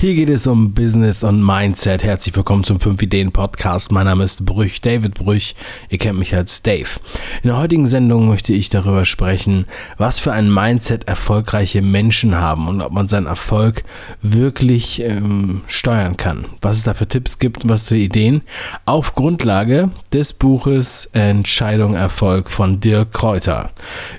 Hier 0.00 0.14
geht 0.14 0.28
es 0.28 0.46
um 0.46 0.74
Business 0.74 1.24
und 1.24 1.44
Mindset. 1.44 2.04
Herzlich 2.04 2.36
willkommen 2.36 2.62
zum 2.62 2.78
5 2.78 3.02
Ideen 3.02 3.32
Podcast. 3.32 3.90
Mein 3.90 4.06
Name 4.06 4.22
ist 4.22 4.46
Brüch, 4.46 4.80
David 4.80 5.14
Brüch. 5.14 5.56
Ihr 5.88 5.98
kennt 5.98 6.20
mich 6.20 6.36
als 6.36 6.62
Dave. 6.62 7.00
In 7.42 7.48
der 7.48 7.58
heutigen 7.58 7.88
Sendung 7.88 8.28
möchte 8.28 8.52
ich 8.52 8.70
darüber 8.70 9.04
sprechen, 9.04 9.66
was 9.96 10.20
für 10.20 10.30
ein 10.30 10.54
Mindset 10.54 11.08
erfolgreiche 11.08 11.82
Menschen 11.82 12.36
haben 12.36 12.68
und 12.68 12.80
ob 12.80 12.92
man 12.92 13.08
seinen 13.08 13.26
Erfolg 13.26 13.82
wirklich 14.22 15.02
ähm, 15.02 15.62
steuern 15.66 16.16
kann. 16.16 16.44
Was 16.60 16.76
es 16.76 16.84
da 16.84 16.94
für 16.94 17.08
Tipps 17.08 17.40
gibt 17.40 17.68
was 17.68 17.88
für 17.88 17.96
Ideen. 17.96 18.42
Auf 18.84 19.16
Grundlage 19.16 19.90
des 20.12 20.32
Buches 20.32 21.06
Entscheidung 21.06 21.94
Erfolg 21.94 22.52
von 22.52 22.78
Dirk 22.78 23.12
Kräuter, 23.12 23.70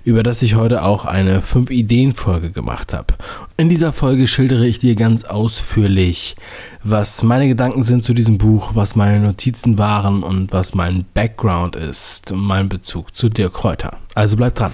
über 0.04 0.24
das 0.24 0.42
ich 0.42 0.56
heute 0.56 0.84
auch 0.84 1.06
eine 1.06 1.42
5 1.42 1.70
Ideen 1.70 2.12
Folge 2.12 2.50
gemacht 2.50 2.92
habe. 2.92 3.14
In 3.60 3.68
dieser 3.68 3.92
Folge 3.92 4.28
schildere 4.28 4.66
ich 4.66 4.80
dir 4.80 4.96
ganz 4.96 5.26
ausführlich 5.26 6.38
was 6.84 7.24
meine 7.24 7.50
Gedanken 7.50 7.84
sind 7.84 8.06
zu 8.06 8.14
diesem 8.14 8.38
Buch, 8.38 8.72
was 8.74 8.96
meine 8.96 9.20
Notizen 9.20 9.78
waren 9.78 10.24
und 10.24 10.54
was 10.54 10.74
mein 10.74 11.04
Background 11.14 11.76
ist 11.76 12.32
und 12.32 12.40
mein 12.40 12.70
Bezug 12.70 13.14
zu 13.14 13.28
Dirk 13.28 13.54
Kräuter. 13.54 13.98
Also 14.16 14.38
bleib 14.38 14.56
dran. 14.56 14.72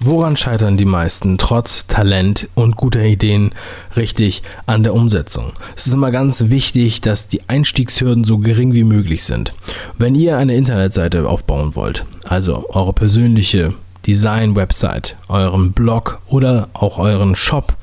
Woran 0.00 0.36
scheitern 0.36 0.76
die 0.76 0.84
meisten 0.84 1.38
trotz 1.38 1.86
Talent 1.86 2.48
und 2.54 2.76
guter 2.76 3.04
Ideen 3.04 3.50
richtig 3.96 4.42
an 4.66 4.82
der 4.82 4.94
Umsetzung? 4.94 5.52
Es 5.76 5.86
ist 5.86 5.94
immer 5.94 6.10
ganz 6.10 6.50
wichtig, 6.50 7.00
dass 7.00 7.28
die 7.28 7.48
Einstiegshürden 7.48 8.24
so 8.24 8.38
gering 8.38 8.74
wie 8.74 8.84
möglich 8.84 9.24
sind. 9.24 9.54
Wenn 9.96 10.14
ihr 10.14 10.36
eine 10.36 10.56
Internetseite 10.56 11.26
aufbauen 11.26 11.74
wollt, 11.74 12.04
also 12.24 12.68
eure 12.70 12.92
persönliche 12.92 13.74
Design-Website, 14.06 15.16
euren 15.28 15.72
Blog 15.72 16.20
oder 16.26 16.68
auch 16.74 16.98
euren 16.98 17.36
Shop, 17.36 17.76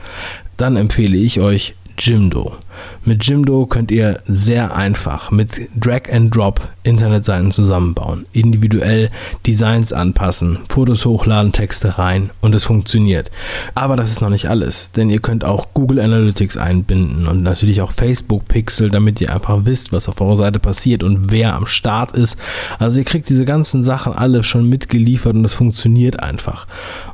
dann 0.57 0.75
empfehle 0.75 1.17
ich 1.17 1.39
euch 1.39 1.75
Jimdo. 1.99 2.55
Mit 3.03 3.25
Jimdo 3.25 3.65
könnt 3.65 3.91
ihr 3.91 4.21
sehr 4.25 4.75
einfach 4.75 5.31
mit 5.31 5.69
Drag 5.75 6.11
and 6.11 6.35
Drop 6.35 6.67
Internetseiten 6.83 7.51
zusammenbauen, 7.51 8.25
individuell 8.31 9.09
Designs 9.45 9.93
anpassen, 9.93 10.59
Fotos 10.69 11.05
hochladen, 11.05 11.51
Texte 11.51 11.97
rein 11.97 12.29
und 12.41 12.55
es 12.55 12.63
funktioniert. 12.63 13.31
Aber 13.75 13.95
das 13.95 14.11
ist 14.11 14.21
noch 14.21 14.29
nicht 14.29 14.49
alles, 14.49 14.91
denn 14.91 15.09
ihr 15.09 15.19
könnt 15.19 15.43
auch 15.43 15.67
Google 15.73 15.99
Analytics 15.99 16.57
einbinden 16.57 17.27
und 17.27 17.43
natürlich 17.43 17.81
auch 17.81 17.91
Facebook 17.91 18.47
Pixel, 18.47 18.89
damit 18.89 19.19
ihr 19.21 19.33
einfach 19.33 19.65
wisst, 19.65 19.91
was 19.91 20.09
auf 20.09 20.19
eurer 20.21 20.37
Seite 20.37 20.59
passiert 20.59 21.03
und 21.03 21.31
wer 21.31 21.53
am 21.53 21.67
Start 21.67 22.15
ist. 22.15 22.37
Also 22.79 22.99
ihr 22.99 23.05
kriegt 23.05 23.29
diese 23.29 23.45
ganzen 23.45 23.83
Sachen 23.83 24.13
alle 24.13 24.43
schon 24.43 24.67
mitgeliefert 24.67 25.35
und 25.35 25.45
es 25.45 25.53
funktioniert 25.53 26.21
einfach. 26.21 26.65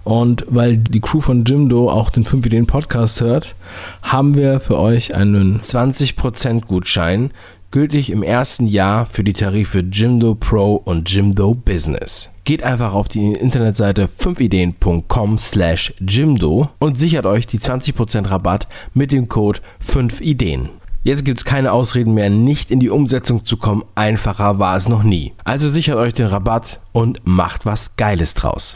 Und 0.03 0.45
weil 0.47 0.77
die 0.77 1.01
Crew 1.01 1.19
von 1.19 1.45
Jimdo 1.45 1.89
auch 1.89 2.11
den 2.11 2.23
5 2.23 2.45
Ideen 2.45 2.67
Podcast 2.67 3.21
hört, 3.21 3.55
haben 4.03 4.35
wir 4.35 4.59
für 4.59 4.74
euch 4.75 5.15
einen 5.15 5.61
20% 5.61 6.65
Gutschein, 6.65 7.31
gültig 7.71 8.09
im 8.09 8.23
ersten 8.23 8.67
Jahr 8.67 9.05
für 9.05 9.23
die 9.23 9.33
Tarife 9.33 9.79
Jimdo 9.79 10.35
Pro 10.35 10.75
und 10.75 11.09
Jimdo 11.11 11.53
Business. 11.53 12.31
Geht 12.43 12.63
einfach 12.63 12.93
auf 12.93 13.07
die 13.07 13.33
Internetseite 13.33 14.07
5ideen.com 14.07 15.37
slash 15.37 15.93
Jimdo 15.99 16.69
und 16.79 16.97
sichert 16.97 17.25
euch 17.25 17.47
die 17.47 17.59
20% 17.59 18.29
Rabatt 18.29 18.67
mit 18.93 19.11
dem 19.11 19.27
Code 19.27 19.59
5ideen. 19.85 20.69
Jetzt 21.03 21.25
gibt 21.25 21.37
es 21.37 21.45
keine 21.45 21.71
Ausreden 21.71 22.13
mehr, 22.13 22.29
nicht 22.29 22.71
in 22.71 22.79
die 22.79 22.89
Umsetzung 22.89 23.45
zu 23.45 23.57
kommen. 23.57 23.83
Einfacher 23.93 24.57
war 24.57 24.75
es 24.75 24.89
noch 24.89 25.03
nie. 25.03 25.33
Also 25.43 25.69
sichert 25.69 25.97
euch 25.97 26.13
den 26.13 26.27
Rabatt 26.27 26.79
und 26.93 27.21
macht 27.25 27.65
was 27.65 27.95
Geiles 27.95 28.33
draus. 28.33 28.73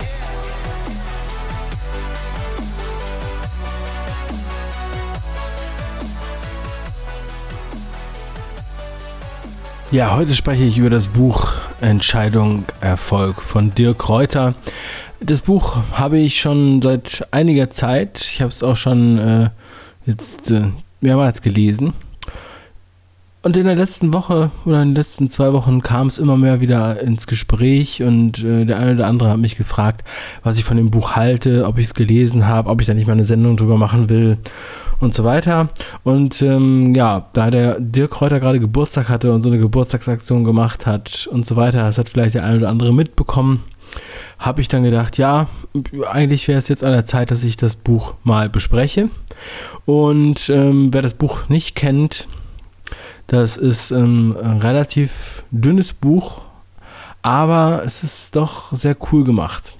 Ja, 9.92 10.16
heute 10.16 10.36
spreche 10.36 10.66
ich 10.66 10.78
über 10.78 10.92
das 10.92 11.08
Buch 11.08 11.54
Entscheidung 11.82 12.66
Erfolg 12.80 13.42
von 13.42 13.74
Dirk 13.74 14.08
Reuter. 14.08 14.54
Das 15.20 15.42
Buch 15.42 15.78
habe 15.94 16.20
ich 16.20 16.40
schon 16.40 16.80
seit 16.84 17.28
einiger 17.32 17.72
Zeit. 17.72 18.20
Ich 18.22 18.40
habe 18.42 18.52
es 18.52 18.62
auch 18.62 18.78
schon 18.78 19.18
äh, 19.18 19.50
jetzt 20.06 20.52
äh, 20.52 20.68
mehrmals 21.02 21.42
gelesen. 21.42 21.94
Und 23.42 23.56
in 23.56 23.64
der 23.64 23.76
letzten 23.76 24.12
Woche 24.12 24.52
oder 24.66 24.82
in 24.82 24.90
den 24.90 24.96
letzten 24.96 25.30
zwei 25.30 25.54
Wochen 25.54 25.82
kam 25.82 26.08
es 26.08 26.18
immer 26.18 26.36
mehr 26.36 26.60
wieder 26.60 27.00
ins 27.00 27.26
Gespräch 27.26 28.04
und 28.04 28.44
äh, 28.44 28.66
der 28.66 28.80
eine 28.80 28.96
oder 28.96 29.08
andere 29.08 29.30
hat 29.30 29.40
mich 29.40 29.56
gefragt, 29.56 30.04
was 30.44 30.58
ich 30.58 30.66
von 30.66 30.76
dem 30.76 30.92
Buch 30.92 31.16
halte, 31.16 31.66
ob 31.66 31.78
ich 31.78 31.86
es 31.86 31.94
gelesen 31.94 32.48
habe, 32.48 32.70
ob 32.70 32.82
ich 32.82 32.88
da 32.88 32.94
nicht 32.94 33.08
mal 33.08 33.14
eine 33.14 33.24
Sendung 33.24 33.56
drüber 33.56 33.78
machen 33.78 34.10
will 34.10 34.40
und 35.00 35.14
so 35.14 35.24
weiter. 35.24 35.70
Und 36.04 36.42
ähm, 36.42 36.94
ja, 36.96 37.30
da 37.32 37.50
der 37.50 37.80
Dirk 37.80 38.20
Reuter 38.20 38.42
gerade 38.42 38.60
Geburtstag 38.60 39.08
hatte 39.08 39.32
und 39.32 39.42
so 39.42 39.48
eine 39.48 39.60
Geburtstagsaktion 39.60 40.44
gemacht 40.44 40.86
hat 40.86 41.30
und 41.32 41.46
so 41.46 41.56
weiter, 41.56 41.84
das 41.84 41.98
hat 41.98 42.10
vielleicht 42.10 42.36
der 42.36 42.44
eine 42.44 42.58
oder 42.58 42.70
andere 42.70 42.94
mitbekommen, 42.94 43.64
habe 44.38 44.60
ich 44.60 44.68
dann 44.68 44.84
gedacht, 44.84 45.18
ja, 45.18 45.48
eigentlich 46.12 46.50
wäre 46.50 46.60
es 46.60 46.68
jetzt 46.68 46.84
an 46.84 46.92
der 46.92 47.06
Zeit, 47.06 47.32
dass 47.32 47.46
ich 47.46 47.56
das 47.56 47.78
Buch 47.78 48.16
mal 48.26 48.50
bespreche. 48.50 49.08
Und 49.86 50.50
ähm, 50.50 50.90
wer 50.94 51.02
das 51.02 51.14
Buch 51.14 51.48
nicht 51.48 51.76
kennt, 51.76 52.28
das 53.30 53.58
ist 53.58 53.92
ähm, 53.92 54.36
ein 54.42 54.58
relativ 54.58 55.44
dünnes 55.52 55.94
Buch, 55.94 56.42
aber 57.22 57.84
es 57.86 58.04
ist 58.04 58.36
doch 58.36 58.74
sehr 58.74 58.98
cool 59.12 59.24
gemacht. 59.24 59.76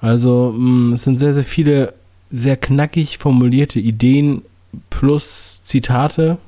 Also 0.00 0.52
mm, 0.56 0.94
es 0.94 1.02
sind 1.02 1.16
sehr, 1.16 1.32
sehr 1.32 1.44
viele 1.44 1.94
sehr 2.30 2.56
knackig 2.56 3.18
formulierte 3.18 3.78
Ideen 3.78 4.42
plus 4.90 5.62
Zitate 5.62 6.38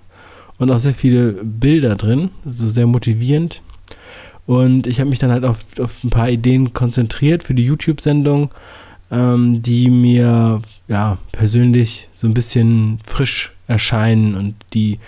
und 0.58 0.70
auch 0.72 0.80
sehr 0.80 0.92
viele 0.92 1.32
Bilder 1.44 1.94
drin, 1.94 2.30
also 2.44 2.68
sehr 2.68 2.86
motivierend. 2.86 3.62
Und 4.46 4.88
ich 4.88 4.98
habe 4.98 5.08
mich 5.08 5.20
dann 5.20 5.30
halt 5.30 5.44
auf, 5.44 5.58
auf 5.78 6.02
ein 6.02 6.10
paar 6.10 6.30
Ideen 6.30 6.72
konzentriert 6.72 7.44
für 7.44 7.54
die 7.54 7.64
YouTube-Sendung, 7.64 8.50
ähm, 9.10 9.62
die 9.62 9.90
mir 9.90 10.62
ja 10.88 11.18
persönlich 11.32 12.08
so 12.14 12.26
ein 12.26 12.34
bisschen 12.34 13.00
frisch 13.06 13.52
erscheinen 13.66 14.34
und 14.34 14.54
die 14.72 14.98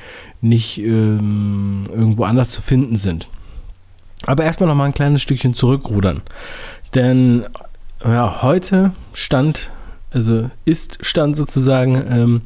nicht 0.40 0.78
ähm, 0.78 1.84
irgendwo 1.92 2.24
anders 2.24 2.50
zu 2.50 2.62
finden 2.62 2.96
sind. 2.96 3.28
Aber 4.24 4.44
erstmal 4.44 4.68
noch 4.68 4.76
mal 4.76 4.86
ein 4.86 4.94
kleines 4.94 5.22
Stückchen 5.22 5.54
zurückrudern. 5.54 6.22
Denn 6.94 7.44
ja, 8.04 8.42
heute 8.42 8.92
stand 9.12 9.70
also 10.14 10.50
Ist-Stand 10.64 11.36
sozusagen, 11.36 11.94
ähm, 12.08 12.42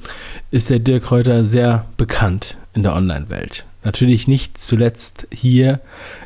ist 0.51 0.71
der 0.71 0.79
Dirk 0.79 1.11
Reuter 1.11 1.45
sehr 1.45 1.87
bekannt 1.97 2.57
in 2.75 2.83
der 2.83 2.95
Online-Welt. 2.95 3.67
Natürlich 3.83 4.29
nicht 4.29 4.59
zuletzt 4.59 5.27
hier 5.33 5.81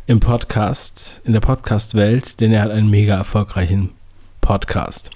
im 0.06 0.20
Podcast, 0.20 1.20
in 1.24 1.32
der 1.32 1.40
Podcast-Welt, 1.40 2.40
denn 2.40 2.52
er 2.52 2.62
hat 2.62 2.70
einen 2.70 2.90
mega 2.90 3.16
erfolgreichen 3.16 3.90
Podcast. 4.50 5.10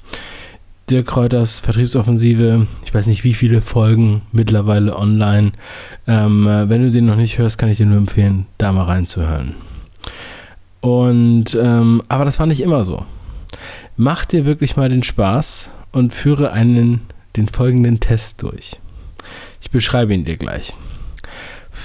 Dirk 0.89 1.17
Reuters 1.17 1.59
Vertriebsoffensive, 1.59 2.69
ich 2.85 2.95
weiß 2.95 3.09
nicht 3.09 3.25
wie 3.25 3.35
viele 3.35 3.63
Folgen 3.63 4.23
mittlerweile 4.31 4.97
online. 4.97 5.51
Ähm, 6.07 6.47
wenn 6.47 6.83
du 6.83 6.93
den 6.93 7.07
noch 7.07 7.17
nicht 7.17 7.39
hörst, 7.39 7.59
kann 7.59 7.69
ich 7.69 7.79
dir 7.79 7.87
nur 7.87 7.99
empfehlen, 7.99 8.47
da 8.59 8.71
mal 8.71 8.85
reinzuhören. 8.85 9.57
Und, 10.81 11.59
ähm, 11.61 12.01
aber 12.07 12.25
das 12.25 12.39
war 12.39 12.47
nicht 12.47 12.61
immer 12.61 12.85
so. 12.85 13.07
Mach 13.97 14.25
dir 14.25 14.47
wirklich 14.47 14.77
mal 14.77 14.89
den 14.89 15.03
Spaß 15.03 15.69
und 15.91 16.15
führe 16.15 16.53
einen, 16.53 17.01
den 17.35 17.49
folgenden 17.49 17.99
Test 17.99 18.41
durch. 18.41 18.79
Ich 19.61 19.73
beschreibe 19.73 20.15
ihn 20.15 20.25
dir 20.25 20.37
gleich. 20.37 20.75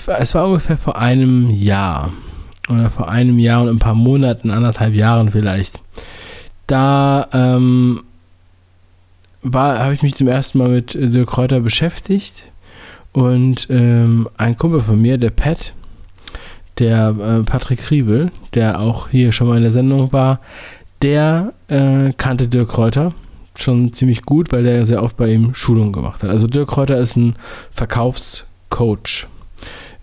Es 0.05 0.35
war 0.35 0.45
ungefähr 0.45 0.77
vor 0.77 0.99
einem 0.99 1.49
Jahr 1.49 2.13
oder 2.69 2.91
vor 2.91 3.09
einem 3.09 3.39
Jahr 3.39 3.63
und 3.63 3.69
ein 3.69 3.79
paar 3.79 3.95
Monaten, 3.95 4.51
anderthalb 4.51 4.93
Jahren 4.93 5.31
vielleicht. 5.31 5.81
Da 6.69 7.27
ähm, 7.33 8.01
habe 9.51 9.93
ich 9.95 10.03
mich 10.03 10.13
zum 10.13 10.27
ersten 10.27 10.59
Mal 10.59 10.69
mit 10.69 10.93
Dirk 10.93 11.31
Kräuter 11.31 11.61
beschäftigt 11.61 12.43
und 13.11 13.65
ähm, 13.71 14.29
ein 14.37 14.55
Kumpel 14.55 14.81
von 14.81 15.01
mir, 15.01 15.17
der 15.17 15.31
Pat, 15.31 15.73
der 16.77 17.15
äh, 17.19 17.43
Patrick 17.43 17.79
Kriebel, 17.79 18.31
der 18.53 18.79
auch 18.79 19.09
hier 19.09 19.31
schon 19.31 19.47
mal 19.47 19.57
in 19.57 19.63
der 19.63 19.71
Sendung 19.71 20.13
war, 20.13 20.41
der 21.01 21.53
äh, 21.69 22.13
kannte 22.15 22.47
Dirk 22.47 22.69
Kräuter 22.69 23.15
schon 23.55 23.91
ziemlich 23.93 24.21
gut, 24.21 24.51
weil 24.51 24.63
er 24.67 24.85
sehr 24.85 25.01
oft 25.01 25.17
bei 25.17 25.33
ihm 25.33 25.55
Schulungen 25.55 25.91
gemacht 25.91 26.21
hat. 26.21 26.29
Also 26.29 26.45
Dirk 26.45 26.69
Kräuter 26.69 26.97
ist 26.97 27.15
ein 27.15 27.33
Verkaufscoach 27.71 29.25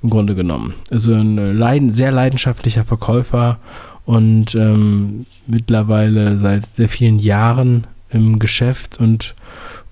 im 0.02 0.10
Grunde 0.10 0.34
genommen. 0.34 0.74
Also 0.90 1.14
ein 1.14 1.36
leiden, 1.56 1.92
sehr 1.92 2.10
leidenschaftlicher 2.10 2.82
Verkäufer 2.82 3.60
und 4.06 4.54
ähm, 4.54 5.26
mittlerweile 5.46 6.38
seit 6.38 6.74
sehr 6.74 6.88
vielen 6.88 7.18
Jahren 7.18 7.86
im 8.10 8.38
Geschäft 8.38 8.98
und, 9.00 9.34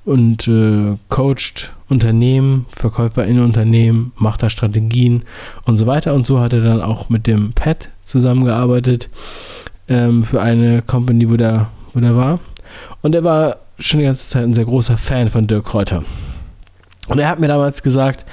und 0.05 0.49
äh, 0.49 0.96
coacht 1.08 1.72
Unternehmen, 1.88 2.66
Verkäufer 2.70 3.26
in 3.26 3.40
Unternehmen, 3.40 4.12
macht 4.16 4.43
da 4.43 4.49
Strategien 4.49 5.22
und 5.64 5.76
so 5.76 5.87
weiter. 5.87 6.14
Und 6.14 6.26
so 6.26 6.40
hat 6.40 6.52
er 6.52 6.61
dann 6.61 6.81
auch 6.81 7.08
mit 7.08 7.26
dem 7.26 7.52
Pat 7.52 7.88
zusammengearbeitet 8.05 9.11
ähm, 9.88 10.25
für 10.25 10.40
eine 10.40 10.81
Company, 10.82 11.28
wo 11.28 11.37
der, 11.37 11.69
wo 11.93 12.00
der 12.00 12.17
war. 12.17 12.40
Und 13.02 13.14
er 13.14 13.25
war 13.25 13.58
schon 13.78 14.00
die 14.00 14.06
ganze 14.06 14.28
Zeit 14.28 14.44
ein 14.44 14.55
sehr 14.55 14.64
großer 14.64 14.96
Fan 14.96 15.28
von 15.28 15.46
Dirk 15.46 15.67
Kräuter. 15.67 16.05
Und 17.08 17.18
er 17.18 17.28
hat 17.28 17.38
mir 17.38 17.48
damals 17.48 17.82
gesagt, 17.82 18.24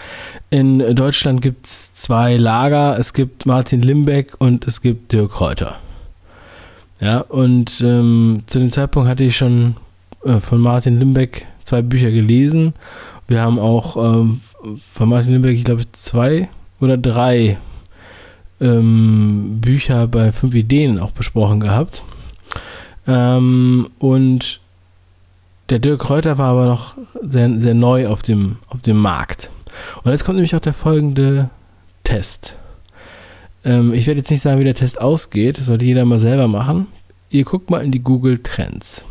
in 0.50 0.96
Deutschland 0.96 1.42
gibt 1.42 1.66
es 1.66 1.94
zwei 1.94 2.38
Lager. 2.38 2.98
Es 2.98 3.14
gibt 3.14 3.46
Martin 3.46 3.82
Limbeck 3.82 4.36
und 4.40 4.66
es 4.68 4.82
gibt 4.82 5.12
Dirk 5.12 5.32
Kräuter. 5.32 5.76
Ja, 7.02 7.20
und 7.22 7.82
ähm, 7.82 8.44
zu 8.46 8.60
dem 8.60 8.72
Zeitpunkt 8.72 9.10
hatte 9.10 9.24
ich 9.24 9.36
schon 9.36 9.76
äh, 10.24 10.40
von 10.40 10.60
Martin 10.60 11.00
Limbeck 11.00 11.48
zwei 11.64 11.82
Bücher 11.82 12.12
gelesen. 12.12 12.74
Wir 13.28 13.42
haben 13.42 13.60
auch 13.60 13.98
ähm, 13.98 14.42
von 14.94 15.10
Martin 15.10 15.34
Limbeck, 15.34 15.56
ich 15.56 15.64
glaube, 15.64 15.84
zwei 15.92 16.50
oder 16.80 16.98
drei 16.98 17.58
ähm, 18.60 19.60
Bücher 19.62 20.08
bei 20.08 20.32
fünf 20.32 20.54
Ideen 20.54 21.00
auch 21.00 21.12
besprochen 21.12 21.60
gehabt. 21.60 22.04
Ähm, 23.08 23.90
und 24.00 24.60
der 25.72 25.80
Dirk 25.80 26.02
Kräuter 26.02 26.38
war 26.38 26.52
aber 26.52 26.66
noch 26.66 26.94
sehr, 27.22 27.50
sehr 27.60 27.74
neu 27.74 28.08
auf 28.08 28.22
dem, 28.22 28.58
auf 28.68 28.82
dem 28.82 28.98
Markt. 28.98 29.50
Und 30.04 30.12
jetzt 30.12 30.26
kommt 30.26 30.36
nämlich 30.36 30.54
auch 30.56 30.60
der 30.60 30.74
folgende 30.74 31.50
Test. 32.04 32.58
Ähm, 33.64 33.94
ich 33.94 34.06
werde 34.06 34.20
jetzt 34.20 34.32
nicht 34.32 34.42
sagen, 34.42 34.60
wie 34.60 34.66
der 34.66 34.76
Test 34.76 35.00
ausgeht. 35.00 35.58
Das 35.58 35.68
sollte 35.68 35.86
jeder 35.86 36.04
mal 36.04 36.20
selber 36.20 36.50
machen. 36.50 36.88
Ihr 37.30 37.46
guckt 37.46 37.70
mal 37.70 37.82
in 37.82 37.94
die 37.94 38.04
Google 38.04 38.40
Trends. 38.40 39.06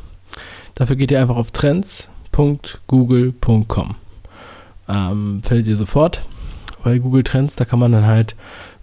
Dafür 0.75 0.97
geht 0.97 1.11
ihr 1.11 1.23
einfach 1.23 1.37
auf 1.37 1.51
trends.google.com. 1.51 3.95
Ähm, 4.89 5.43
findet 5.43 5.67
ihr 5.67 5.77
sofort 5.77 6.21
bei 6.85 6.99
Google 6.99 7.25
Trends. 7.25 7.57
Da 7.57 7.65
kann 7.65 7.79
man 7.79 7.93
dann 7.93 8.05
halt 8.05 8.37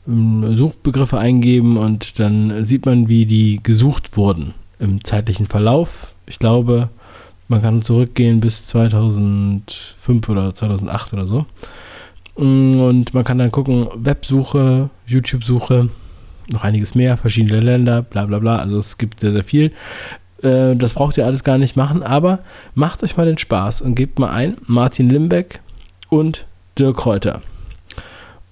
ähm, 0.07 0.56
Suchbegriffe 0.56 1.19
eingeben 1.19 1.77
und 1.77 2.19
dann 2.19 2.65
sieht 2.65 2.88
man, 2.88 3.07
wie 3.07 3.27
die 3.27 3.59
gesucht 3.62 4.18
wurden 4.18 4.56
im 4.80 5.03
zeitlichen 5.03 5.45
Verlauf. 5.45 6.07
Ich 6.25 6.39
glaube, 6.39 6.89
man 7.47 7.61
kann 7.61 7.81
zurückgehen 7.81 8.39
bis 8.39 8.65
2005 8.65 10.29
oder 10.29 10.53
2008 10.53 11.13
oder 11.13 11.27
so. 11.27 11.45
Mm, 12.38 12.79
und 12.81 13.13
man 13.13 13.23
kann 13.23 13.38
dann 13.38 13.51
gucken, 13.51 13.88
Websuche, 13.95 14.89
YouTube-Suche, 15.05 15.89
noch 16.51 16.63
einiges 16.63 16.95
mehr, 16.95 17.17
verschiedene 17.17 17.59
Länder, 17.59 18.01
bla 18.01 18.25
bla 18.25 18.39
bla. 18.39 18.57
Also 18.57 18.77
es 18.77 18.97
gibt 18.97 19.19
sehr, 19.19 19.31
sehr 19.31 19.44
viel. 19.44 19.71
Äh, 20.41 20.75
das 20.75 20.94
braucht 20.94 21.17
ihr 21.17 21.25
alles 21.25 21.44
gar 21.44 21.57
nicht 21.57 21.75
machen, 21.75 22.03
aber 22.03 22.39
macht 22.75 23.03
euch 23.03 23.17
mal 23.17 23.25
den 23.25 23.38
Spaß 23.38 23.81
und 23.81 23.95
gebt 23.95 24.19
mal 24.19 24.29
ein 24.29 24.57
Martin 24.65 25.09
Limbeck 25.09 25.61
und 26.09 26.45
Dirk 26.77 26.97
Kräuter. 26.97 27.41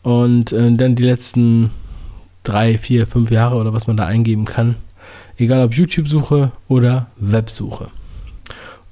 Und 0.04 0.52
äh, 0.52 0.72
dann 0.74 0.96
die 0.96 1.04
letzten 1.04 1.72
drei, 2.44 2.78
vier, 2.78 3.08
fünf 3.08 3.32
Jahre 3.32 3.56
oder 3.56 3.74
was 3.74 3.88
man 3.88 3.98
da 3.98 4.06
eingeben 4.06 4.46
kann. 4.46 4.76
Egal 5.38 5.64
ob 5.66 5.74
YouTube-Suche 5.74 6.52
oder 6.68 7.08
Websuche 7.18 7.90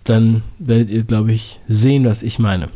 dann 0.04 0.44
werdet 0.60 0.90
ihr, 0.90 1.04
glaube 1.04 1.34
ich, 1.34 1.60
sehen, 1.68 2.06
was 2.06 2.24
ich 2.24 2.40
meine. 2.40 2.70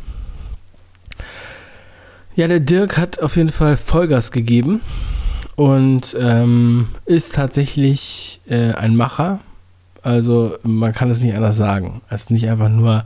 Ja, 2.35 2.47
der 2.47 2.59
Dirk 2.59 2.97
hat 2.97 3.19
auf 3.19 3.35
jeden 3.35 3.49
Fall 3.49 3.77
Vollgas 3.77 4.31
gegeben 4.31 4.81
und 5.55 6.15
ähm, 6.19 6.89
ist 7.05 7.33
tatsächlich 7.33 8.41
äh, 8.47 8.73
ein 8.73 8.95
Macher. 8.95 9.39
Also 10.03 10.55
man 10.63 10.93
kann 10.93 11.09
es 11.09 11.21
nicht 11.21 11.35
anders 11.35 11.57
sagen. 11.57 12.01
Es 12.09 12.23
ist 12.23 12.31
nicht 12.31 12.47
einfach 12.47 12.69
nur 12.69 13.05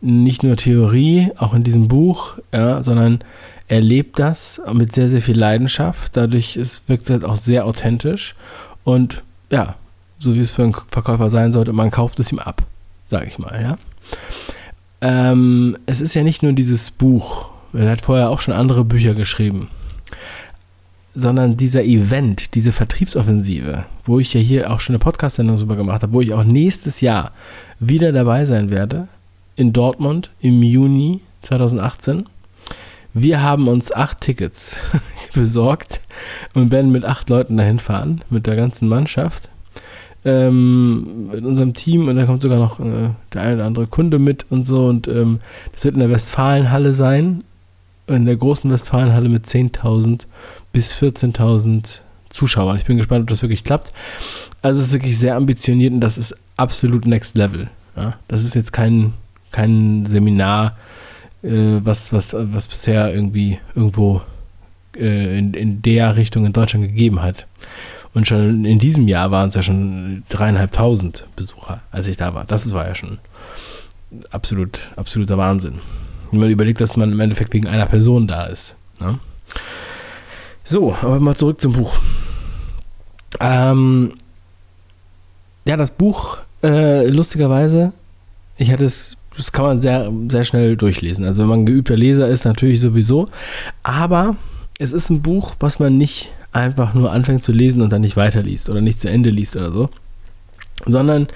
nicht 0.00 0.42
nur 0.42 0.56
Theorie, 0.56 1.30
auch 1.36 1.54
in 1.54 1.62
diesem 1.62 1.88
Buch, 1.88 2.38
ja, 2.52 2.82
sondern 2.82 3.20
er 3.68 3.80
lebt 3.80 4.18
das 4.18 4.60
mit 4.72 4.92
sehr, 4.92 5.08
sehr 5.08 5.22
viel 5.22 5.38
Leidenschaft. 5.38 6.16
Dadurch 6.16 6.56
ist, 6.56 6.88
wirkt 6.88 7.04
es 7.04 7.10
halt 7.10 7.24
auch 7.24 7.36
sehr 7.36 7.64
authentisch 7.64 8.34
und 8.82 9.22
ja, 9.50 9.76
so 10.18 10.34
wie 10.34 10.40
es 10.40 10.50
für 10.50 10.62
einen 10.62 10.76
Verkäufer 10.88 11.30
sein 11.30 11.52
sollte, 11.52 11.72
man 11.72 11.90
kauft 11.90 12.20
es 12.20 12.32
ihm 12.32 12.38
ab 12.38 12.62
sag 13.06 13.26
ich 13.26 13.38
mal, 13.38 13.60
ja. 13.60 13.78
Ähm, 15.00 15.76
es 15.86 16.00
ist 16.00 16.14
ja 16.14 16.22
nicht 16.22 16.42
nur 16.42 16.52
dieses 16.52 16.90
Buch, 16.90 17.50
er 17.72 17.90
hat 17.90 18.00
vorher 18.00 18.30
auch 18.30 18.40
schon 18.40 18.54
andere 18.54 18.84
Bücher 18.84 19.14
geschrieben, 19.14 19.68
sondern 21.14 21.56
dieser 21.56 21.84
Event, 21.84 22.54
diese 22.54 22.72
Vertriebsoffensive, 22.72 23.84
wo 24.04 24.18
ich 24.18 24.34
ja 24.34 24.40
hier 24.40 24.70
auch 24.70 24.80
schon 24.80 24.94
eine 24.94 25.00
Podcast-Sendung 25.00 25.58
drüber 25.58 25.76
gemacht 25.76 26.02
habe, 26.02 26.12
wo 26.12 26.20
ich 26.20 26.32
auch 26.32 26.44
nächstes 26.44 27.00
Jahr 27.00 27.32
wieder 27.78 28.12
dabei 28.12 28.46
sein 28.46 28.70
werde, 28.70 29.08
in 29.56 29.72
Dortmund 29.72 30.30
im 30.40 30.62
Juni 30.62 31.20
2018. 31.42 32.26
Wir 33.12 33.42
haben 33.42 33.68
uns 33.68 33.92
acht 33.92 34.20
Tickets 34.22 34.80
besorgt 35.34 36.00
und 36.54 36.72
werden 36.72 36.90
mit 36.90 37.04
acht 37.04 37.28
Leuten 37.30 37.56
dahin 37.56 37.78
fahren, 37.78 38.22
mit 38.30 38.46
der 38.46 38.56
ganzen 38.56 38.88
Mannschaft 38.88 39.48
ähm, 40.24 41.30
in 41.32 41.44
unserem 41.44 41.74
Team 41.74 42.08
und 42.08 42.16
da 42.16 42.24
kommt 42.24 42.42
sogar 42.42 42.58
noch 42.58 42.80
äh, 42.80 43.10
der 43.32 43.42
eine 43.42 43.54
oder 43.56 43.66
andere 43.66 43.86
Kunde 43.86 44.18
mit 44.18 44.46
und 44.50 44.66
so 44.66 44.86
und 44.86 45.08
ähm, 45.08 45.40
das 45.72 45.84
wird 45.84 45.94
in 45.94 46.00
der 46.00 46.10
Westfalenhalle 46.10 46.94
sein, 46.94 47.44
in 48.06 48.24
der 48.24 48.36
großen 48.36 48.70
Westfalenhalle 48.70 49.28
mit 49.28 49.46
10.000 49.46 50.26
bis 50.72 50.94
14.000 50.94 52.00
Zuschauern. 52.30 52.76
Ich 52.76 52.84
bin 52.84 52.96
gespannt, 52.96 53.22
ob 53.22 53.28
das 53.28 53.42
wirklich 53.42 53.64
klappt. 53.64 53.92
Also 54.60 54.80
es 54.80 54.88
ist 54.88 54.92
wirklich 54.94 55.18
sehr 55.18 55.36
ambitioniert 55.36 55.92
und 55.92 56.00
das 56.00 56.18
ist 56.18 56.36
absolut 56.56 57.06
Next 57.06 57.36
Level. 57.36 57.68
Ja? 57.96 58.14
Das 58.28 58.42
ist 58.42 58.54
jetzt 58.54 58.72
kein, 58.72 59.12
kein 59.52 60.04
Seminar, 60.06 60.76
äh, 61.42 61.80
was, 61.82 62.12
was, 62.12 62.34
was 62.34 62.66
bisher 62.66 63.12
irgendwie 63.14 63.58
irgendwo 63.74 64.22
äh, 64.96 65.38
in, 65.38 65.54
in 65.54 65.82
der 65.82 66.16
Richtung 66.16 66.44
in 66.44 66.52
Deutschland 66.52 66.86
gegeben 66.86 67.22
hat. 67.22 67.46
Und 68.14 68.28
schon 68.28 68.64
in 68.64 68.78
diesem 68.78 69.08
Jahr 69.08 69.32
waren 69.32 69.48
es 69.48 69.54
ja 69.54 69.62
schon 69.62 70.22
dreieinhalbtausend 70.28 71.26
Besucher, 71.34 71.80
als 71.90 72.06
ich 72.06 72.16
da 72.16 72.32
war. 72.32 72.44
Das 72.44 72.72
war 72.72 72.86
ja 72.86 72.94
schon 72.94 73.18
absolut, 74.30 74.80
absoluter 74.96 75.36
Wahnsinn. 75.36 75.80
Wenn 76.30 76.40
man 76.40 76.50
überlegt, 76.50 76.80
dass 76.80 76.96
man 76.96 77.12
im 77.12 77.20
Endeffekt 77.20 77.52
wegen 77.52 77.66
einer 77.66 77.86
Person 77.86 78.28
da 78.28 78.44
ist. 78.44 78.76
Ne? 79.00 79.18
So, 80.62 80.94
aber 80.94 81.18
mal 81.18 81.34
zurück 81.34 81.60
zum 81.60 81.72
Buch. 81.72 81.98
Ähm, 83.40 84.14
ja, 85.64 85.76
das 85.76 85.90
Buch, 85.90 86.38
äh, 86.62 87.06
lustigerweise, 87.08 87.92
ich 88.56 88.70
hatte 88.70 88.84
es, 88.84 89.16
das 89.36 89.50
kann 89.50 89.64
man 89.64 89.80
sehr, 89.80 90.12
sehr 90.28 90.44
schnell 90.44 90.76
durchlesen. 90.76 91.24
Also 91.24 91.42
wenn 91.42 91.48
man 91.48 91.60
ein 91.60 91.66
geübter 91.66 91.96
Leser 91.96 92.28
ist, 92.28 92.44
natürlich 92.44 92.80
sowieso. 92.80 93.26
Aber 93.82 94.36
es 94.78 94.92
ist 94.92 95.10
ein 95.10 95.22
Buch, 95.22 95.54
was 95.58 95.80
man 95.80 95.98
nicht 95.98 96.30
einfach 96.54 96.94
nur 96.94 97.12
anfängt 97.12 97.42
zu 97.42 97.52
lesen 97.52 97.82
und 97.82 97.92
dann 97.92 98.00
nicht 98.00 98.16
weiterliest 98.16 98.70
oder 98.70 98.80
nicht 98.80 99.00
zu 99.00 99.08
Ende 99.08 99.30
liest 99.30 99.56
oder 99.56 99.72
so, 99.72 99.88
sondern 100.86 101.26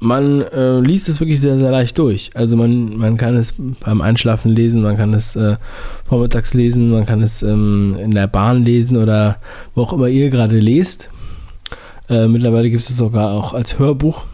man 0.00 0.42
äh, 0.42 0.80
liest 0.80 1.08
es 1.08 1.20
wirklich 1.20 1.40
sehr, 1.40 1.56
sehr 1.56 1.70
leicht 1.70 1.98
durch. 1.98 2.30
Also 2.34 2.56
man, 2.56 2.96
man 2.96 3.16
kann 3.16 3.36
es 3.36 3.54
beim 3.80 4.02
Einschlafen 4.02 4.50
lesen, 4.50 4.82
man 4.82 4.96
kann 4.96 5.14
es 5.14 5.34
äh, 5.36 5.56
vormittags 6.04 6.54
lesen, 6.54 6.90
man 6.90 7.06
kann 7.06 7.22
es 7.22 7.42
ähm, 7.42 7.96
in 7.98 8.10
der 8.10 8.26
Bahn 8.26 8.64
lesen 8.64 8.96
oder 8.96 9.38
wo 9.74 9.82
auch 9.82 9.92
immer 9.92 10.08
ihr 10.08 10.30
gerade 10.30 10.58
lest. 10.58 11.10
Äh, 12.08 12.26
mittlerweile 12.28 12.68
gibt 12.70 12.82
es 12.82 12.90
es 12.90 12.98
sogar 12.98 13.30
auch 13.32 13.54
als 13.54 13.78
Hörbuch. 13.78 14.24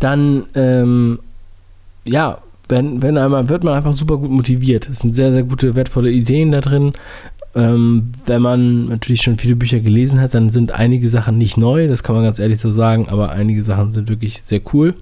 Dann, 0.00 0.44
ähm, 0.54 1.18
ja, 2.04 2.38
wenn, 2.68 3.02
wenn 3.02 3.18
einmal 3.18 3.48
wird 3.48 3.64
man 3.64 3.74
einfach 3.74 3.92
super 3.92 4.18
gut 4.18 4.30
motiviert. 4.30 4.88
Es 4.88 4.98
sind 5.00 5.14
sehr, 5.14 5.32
sehr 5.32 5.44
gute, 5.44 5.74
wertvolle 5.74 6.10
Ideen 6.10 6.52
da 6.52 6.60
drin. 6.60 6.92
Ähm, 7.56 8.12
wenn 8.26 8.42
man 8.42 8.88
natürlich 8.88 9.22
schon 9.22 9.38
viele 9.38 9.54
Bücher 9.54 9.80
gelesen 9.80 10.20
hat, 10.20 10.34
dann 10.34 10.50
sind 10.50 10.72
einige 10.72 11.08
Sachen 11.08 11.38
nicht 11.38 11.56
neu, 11.56 11.86
das 11.86 12.02
kann 12.02 12.16
man 12.16 12.24
ganz 12.24 12.38
ehrlich 12.38 12.60
so 12.60 12.72
sagen, 12.72 13.08
aber 13.08 13.30
einige 13.30 13.62
Sachen 13.62 13.92
sind 13.92 14.08
wirklich 14.08 14.42
sehr 14.42 14.60
cool. 14.72 14.94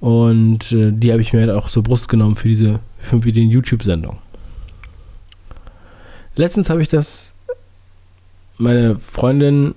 Und 0.00 0.72
äh, 0.72 0.90
die 0.92 1.12
habe 1.12 1.22
ich 1.22 1.32
mir 1.32 1.40
halt 1.40 1.50
auch 1.50 1.68
zur 1.68 1.84
Brust 1.84 2.08
genommen 2.08 2.34
für 2.34 2.48
diese 2.48 2.80
5 2.98 3.24
Ideen 3.26 3.50
YouTube-Sendung. 3.50 4.18
Letztens 6.34 6.70
habe 6.70 6.82
ich 6.82 6.88
das, 6.88 7.32
meine 8.58 8.98
Freundin 8.98 9.74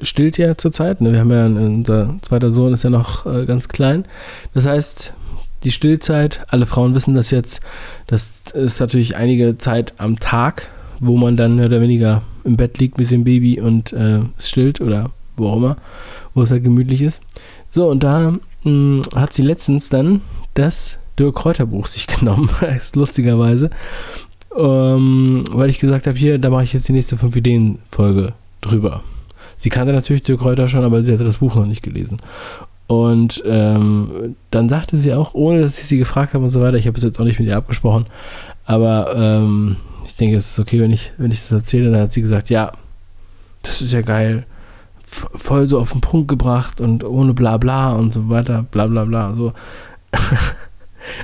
stillt 0.00 0.38
ja 0.38 0.56
zurzeit, 0.56 1.00
ne? 1.00 1.12
wir 1.12 1.20
haben 1.20 1.30
ja, 1.30 1.46
unser 1.46 2.16
zweiter 2.22 2.50
Sohn 2.50 2.72
ist 2.72 2.82
ja 2.82 2.90
noch 2.90 3.26
äh, 3.26 3.46
ganz 3.46 3.68
klein. 3.68 4.04
Das 4.54 4.66
heißt, 4.66 5.14
die 5.64 5.72
Stillzeit. 5.72 6.44
Alle 6.48 6.66
Frauen 6.66 6.94
wissen 6.94 7.14
das 7.14 7.30
jetzt. 7.30 7.60
Das 8.06 8.44
ist 8.54 8.80
natürlich 8.80 9.16
einige 9.16 9.58
Zeit 9.58 9.94
am 9.98 10.18
Tag, 10.18 10.68
wo 11.00 11.16
man 11.16 11.36
dann 11.36 11.56
mehr 11.56 11.66
oder 11.66 11.80
weniger 11.80 12.22
im 12.44 12.56
Bett 12.56 12.78
liegt 12.78 12.98
mit 12.98 13.10
dem 13.10 13.24
Baby 13.24 13.60
und 13.60 13.92
äh, 13.92 14.20
es 14.36 14.48
stillt 14.48 14.80
oder 14.80 15.10
wo 15.36 15.48
auch 15.48 15.56
immer, 15.56 15.76
wo 16.34 16.42
es 16.42 16.50
halt 16.50 16.64
gemütlich 16.64 17.02
ist. 17.02 17.22
So, 17.68 17.88
und 17.88 18.02
da 18.02 18.30
mh, 18.30 18.40
hm, 18.64 19.02
hat 19.14 19.32
sie 19.32 19.42
letztens 19.42 19.88
dann 19.88 20.20
das 20.54 20.98
Dirk 21.18 21.36
Kräuter 21.36 21.66
Buch 21.66 21.86
sich 21.86 22.06
genommen, 22.18 22.50
lustigerweise, 22.94 23.70
ähm, 24.56 25.44
weil 25.50 25.70
ich 25.70 25.78
gesagt 25.78 26.06
habe, 26.06 26.18
hier, 26.18 26.38
da 26.38 26.50
mache 26.50 26.64
ich 26.64 26.72
jetzt 26.72 26.88
die 26.88 26.92
nächste 26.92 27.16
5 27.16 27.34
Ideen 27.36 27.78
Folge 27.90 28.34
drüber. 28.60 29.02
Sie 29.56 29.70
kannte 29.70 29.92
natürlich 29.92 30.22
Dirk 30.22 30.40
Kräuter 30.40 30.68
schon, 30.68 30.84
aber 30.84 31.02
sie 31.02 31.12
hatte 31.12 31.24
das 31.24 31.38
Buch 31.38 31.54
noch 31.54 31.66
nicht 31.66 31.82
gelesen. 31.82 32.18
Und 32.92 33.42
ähm, 33.46 34.36
dann 34.50 34.68
sagte 34.68 34.98
sie 34.98 35.14
auch, 35.14 35.32
ohne 35.32 35.62
dass 35.62 35.78
ich 35.78 35.86
sie 35.86 35.96
gefragt 35.96 36.34
habe 36.34 36.44
und 36.44 36.50
so 36.50 36.60
weiter, 36.60 36.76
ich 36.76 36.86
habe 36.86 36.98
es 36.98 37.02
jetzt 37.02 37.18
auch 37.18 37.24
nicht 37.24 37.38
mit 37.40 37.48
ihr 37.48 37.56
abgesprochen, 37.56 38.04
aber 38.66 39.14
ähm, 39.16 39.76
ich 40.04 40.14
denke, 40.16 40.36
es 40.36 40.50
ist 40.50 40.58
okay, 40.58 40.78
wenn 40.78 40.90
ich, 40.90 41.10
wenn 41.16 41.30
ich 41.30 41.40
das 41.40 41.52
erzähle. 41.52 41.90
Dann 41.90 42.02
hat 42.02 42.12
sie 42.12 42.20
gesagt, 42.20 42.50
ja, 42.50 42.72
das 43.62 43.80
ist 43.80 43.94
ja 43.94 44.02
geil, 44.02 44.44
voll 45.06 45.66
so 45.66 45.80
auf 45.80 45.92
den 45.92 46.02
Punkt 46.02 46.28
gebracht 46.28 46.82
und 46.82 47.02
ohne 47.02 47.32
bla 47.32 47.56
bla 47.56 47.94
und 47.94 48.12
so 48.12 48.28
weiter, 48.28 48.66
bla 48.70 48.86
bla 48.86 49.06
bla. 49.06 49.34
So. 49.34 49.54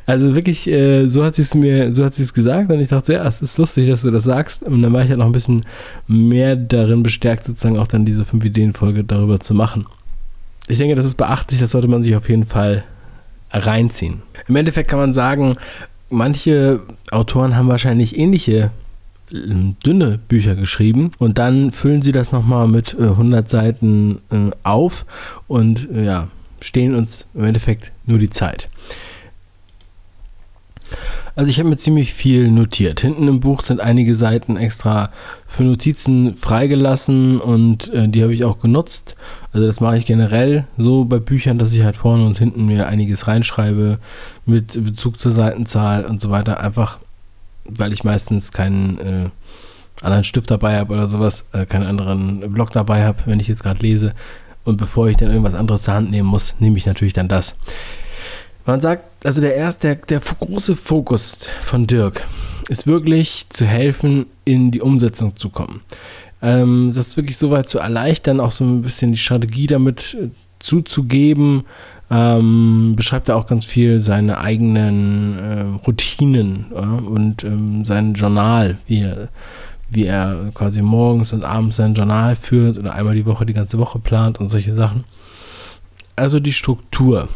Also 0.06 0.34
wirklich, 0.34 0.66
äh, 0.66 1.06
so 1.06 1.22
hat 1.22 1.36
sie 1.36 1.42
es 1.42 1.54
mir, 1.54 1.92
so 1.92 2.04
hat 2.04 2.12
sie 2.12 2.24
es 2.24 2.34
gesagt 2.34 2.68
und 2.68 2.80
ich 2.80 2.88
dachte, 2.88 3.12
ja, 3.12 3.24
es 3.24 3.40
ist 3.40 3.58
lustig, 3.58 3.88
dass 3.88 4.02
du 4.02 4.10
das 4.10 4.24
sagst. 4.24 4.64
Und 4.64 4.82
dann 4.82 4.92
war 4.92 5.04
ich 5.04 5.08
halt 5.08 5.20
noch 5.20 5.26
ein 5.26 5.32
bisschen 5.32 5.64
mehr 6.08 6.56
darin 6.56 7.04
bestärkt, 7.04 7.44
sozusagen 7.44 7.78
auch 7.78 7.86
dann 7.86 8.04
diese 8.04 8.24
fünf 8.24 8.44
Ideen-Folge 8.44 9.04
darüber 9.04 9.38
zu 9.38 9.54
machen. 9.54 9.86
Ich 10.68 10.78
denke, 10.78 10.94
das 10.94 11.06
ist 11.06 11.16
beachtlich, 11.16 11.60
das 11.60 11.70
sollte 11.70 11.88
man 11.88 12.02
sich 12.02 12.14
auf 12.14 12.28
jeden 12.28 12.46
Fall 12.46 12.84
reinziehen. 13.50 14.22
Im 14.46 14.56
Endeffekt 14.56 14.90
kann 14.90 14.98
man 14.98 15.12
sagen, 15.12 15.56
manche 16.10 16.80
Autoren 17.10 17.56
haben 17.56 17.68
wahrscheinlich 17.68 18.18
ähnliche 18.18 18.70
ähm, 19.32 19.76
dünne 19.84 20.18
Bücher 20.28 20.54
geschrieben 20.54 21.12
und 21.18 21.38
dann 21.38 21.72
füllen 21.72 22.02
sie 22.02 22.12
das 22.12 22.32
nochmal 22.32 22.68
mit 22.68 22.94
äh, 22.94 23.04
100 23.04 23.48
Seiten 23.48 24.20
äh, 24.30 24.50
auf 24.62 25.06
und 25.46 25.90
äh, 25.90 26.04
ja, 26.04 26.28
stehen 26.60 26.94
uns 26.94 27.28
im 27.34 27.44
Endeffekt 27.44 27.92
nur 28.06 28.18
die 28.18 28.30
Zeit. 28.30 28.68
Also 31.38 31.52
ich 31.52 31.60
habe 31.60 31.68
mir 31.68 31.76
ziemlich 31.76 32.14
viel 32.14 32.50
notiert. 32.50 32.98
Hinten 32.98 33.28
im 33.28 33.38
Buch 33.38 33.62
sind 33.62 33.80
einige 33.80 34.16
Seiten 34.16 34.56
extra 34.56 35.10
für 35.46 35.62
Notizen 35.62 36.34
freigelassen 36.34 37.38
und 37.40 37.94
äh, 37.94 38.08
die 38.08 38.24
habe 38.24 38.34
ich 38.34 38.44
auch 38.44 38.58
genutzt. 38.58 39.14
Also 39.52 39.64
das 39.64 39.78
mache 39.78 39.98
ich 39.98 40.04
generell 40.04 40.66
so 40.76 41.04
bei 41.04 41.20
Büchern, 41.20 41.56
dass 41.60 41.72
ich 41.72 41.84
halt 41.84 41.94
vorne 41.94 42.26
und 42.26 42.40
hinten 42.40 42.66
mir 42.66 42.88
einiges 42.88 43.28
reinschreibe 43.28 44.00
mit 44.46 44.84
Bezug 44.84 45.20
zur 45.20 45.30
Seitenzahl 45.30 46.06
und 46.06 46.20
so 46.20 46.30
weiter. 46.30 46.58
Einfach, 46.58 46.98
weil 47.64 47.92
ich 47.92 48.02
meistens 48.02 48.50
keinen 48.50 48.98
äh, 48.98 49.30
anderen 50.02 50.24
Stift 50.24 50.50
dabei 50.50 50.76
habe 50.76 50.92
oder 50.92 51.06
sowas, 51.06 51.44
äh, 51.52 51.66
keinen 51.66 51.86
anderen 51.86 52.52
Block 52.52 52.72
dabei 52.72 53.04
habe, 53.04 53.18
wenn 53.26 53.38
ich 53.38 53.46
jetzt 53.46 53.62
gerade 53.62 53.78
lese. 53.78 54.12
Und 54.64 54.76
bevor 54.76 55.06
ich 55.06 55.16
dann 55.16 55.30
irgendwas 55.30 55.54
anderes 55.54 55.84
zur 55.84 55.94
Hand 55.94 56.10
nehmen 56.10 56.28
muss, 56.28 56.56
nehme 56.58 56.78
ich 56.78 56.86
natürlich 56.86 57.14
dann 57.14 57.28
das. 57.28 57.54
Man 58.68 58.80
sagt, 58.80 59.24
also 59.24 59.40
der 59.40 59.54
erste, 59.54 59.96
der, 59.96 60.20
der 60.20 60.20
große 60.20 60.76
Fokus 60.76 61.48
von 61.62 61.86
Dirk 61.86 62.26
ist 62.68 62.86
wirklich 62.86 63.46
zu 63.48 63.64
helfen, 63.64 64.26
in 64.44 64.70
die 64.70 64.82
Umsetzung 64.82 65.34
zu 65.36 65.48
kommen. 65.48 65.80
Ähm, 66.42 66.92
das 66.94 67.16
wirklich 67.16 67.38
so 67.38 67.50
weit 67.50 67.70
zu 67.70 67.78
erleichtern, 67.78 68.40
auch 68.40 68.52
so 68.52 68.64
ein 68.64 68.82
bisschen 68.82 69.12
die 69.12 69.18
Strategie 69.18 69.68
damit 69.68 70.18
äh, 70.20 70.28
zuzugeben. 70.58 71.64
Ähm, 72.10 72.92
beschreibt 72.94 73.30
er 73.30 73.36
auch 73.36 73.46
ganz 73.46 73.64
viel 73.64 74.00
seine 74.00 74.38
eigenen 74.38 75.38
äh, 75.38 75.62
Routinen 75.86 76.66
ja, 76.70 76.82
und 76.82 77.44
ähm, 77.44 77.86
sein 77.86 78.12
Journal, 78.12 78.76
wie 78.86 79.00
er, 79.00 79.28
wie 79.88 80.04
er 80.04 80.50
quasi 80.52 80.82
morgens 80.82 81.32
und 81.32 81.42
abends 81.42 81.76
sein 81.76 81.94
Journal 81.94 82.36
führt 82.36 82.76
oder 82.76 82.92
einmal 82.92 83.14
die 83.14 83.24
Woche 83.24 83.46
die 83.46 83.54
ganze 83.54 83.78
Woche 83.78 83.98
plant 83.98 84.40
und 84.40 84.50
solche 84.50 84.74
Sachen. 84.74 85.04
Also 86.16 86.38
die 86.38 86.52
Struktur 86.52 87.30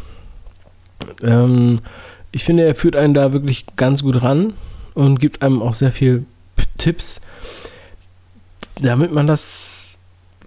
ähm, 1.23 1.80
ich 2.30 2.44
finde, 2.44 2.64
er 2.64 2.75
führt 2.75 2.97
einen 2.97 3.14
da 3.14 3.32
wirklich 3.32 3.66
ganz 3.76 4.02
gut 4.02 4.23
ran 4.23 4.54
und 4.94 5.21
gibt 5.21 5.42
einem 5.42 5.62
auch 5.62 5.75
sehr 5.75 5.92
viel 5.92 6.25
Tipps, 6.78 7.21
damit 8.80 9.12
man 9.12 9.26
das 9.26 9.99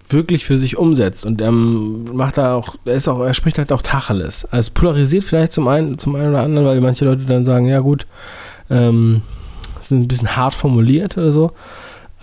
wirklich 0.08 0.44
für 0.44 0.56
sich 0.56 0.76
umsetzt. 0.76 1.24
Und 1.24 1.40
er 1.40 1.52
macht 1.52 2.38
da 2.38 2.54
auch, 2.54 2.76
er 2.84 2.94
ist 2.94 3.08
auch, 3.08 3.20
er 3.20 3.34
spricht 3.34 3.58
halt 3.58 3.72
auch 3.72 3.82
Tacheles. 3.82 4.44
Also 4.46 4.72
polarisiert 4.74 5.24
vielleicht 5.24 5.52
zum 5.52 5.68
einen, 5.68 5.98
zum 5.98 6.14
einen 6.14 6.30
oder 6.30 6.42
anderen, 6.42 6.66
weil 6.66 6.80
manche 6.80 7.04
Leute 7.04 7.24
dann 7.24 7.44
sagen, 7.44 7.66
ja 7.66 7.80
gut, 7.80 8.06
ähm, 8.70 9.22
sind 9.80 10.02
ein 10.02 10.08
bisschen 10.08 10.36
hart 10.36 10.54
formuliert 10.54 11.16
oder 11.16 11.32
so. 11.32 11.52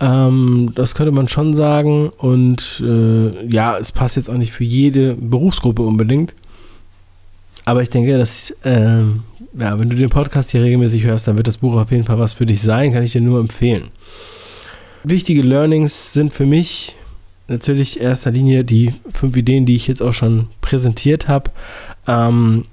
Ähm, 0.00 0.72
das 0.74 0.94
könnte 0.94 1.12
man 1.12 1.28
schon 1.28 1.54
sagen. 1.54 2.10
Und 2.16 2.82
äh, 2.84 3.46
ja, 3.46 3.78
es 3.78 3.92
passt 3.92 4.16
jetzt 4.16 4.30
auch 4.30 4.38
nicht 4.38 4.52
für 4.52 4.64
jede 4.64 5.14
Berufsgruppe 5.14 5.82
unbedingt. 5.82 6.34
Aber 7.64 7.82
ich 7.82 7.90
denke, 7.90 8.18
dass, 8.18 8.54
ähm, 8.64 9.22
ja, 9.58 9.78
wenn 9.78 9.88
du 9.88 9.96
den 9.96 10.10
Podcast 10.10 10.50
hier 10.50 10.62
regelmäßig 10.62 11.04
hörst, 11.04 11.26
dann 11.26 11.36
wird 11.36 11.46
das 11.46 11.58
Buch 11.58 11.76
auf 11.76 11.90
jeden 11.90 12.04
Fall 12.04 12.18
was 12.18 12.34
für 12.34 12.46
dich 12.46 12.60
sein, 12.60 12.92
kann 12.92 13.02
ich 13.02 13.12
dir 13.12 13.20
nur 13.20 13.40
empfehlen. 13.40 13.88
Wichtige 15.02 15.42
Learnings 15.42 16.12
sind 16.12 16.32
für 16.32 16.46
mich 16.46 16.94
natürlich 17.48 17.98
in 17.98 18.02
erster 18.02 18.30
Linie 18.30 18.64
die 18.64 18.94
fünf 19.12 19.36
Ideen, 19.36 19.66
die 19.66 19.76
ich 19.76 19.86
jetzt 19.86 20.02
auch 20.02 20.14
schon 20.14 20.48
präsentiert 20.60 21.28
habe. 21.28 21.50
Ähm, 22.06 22.64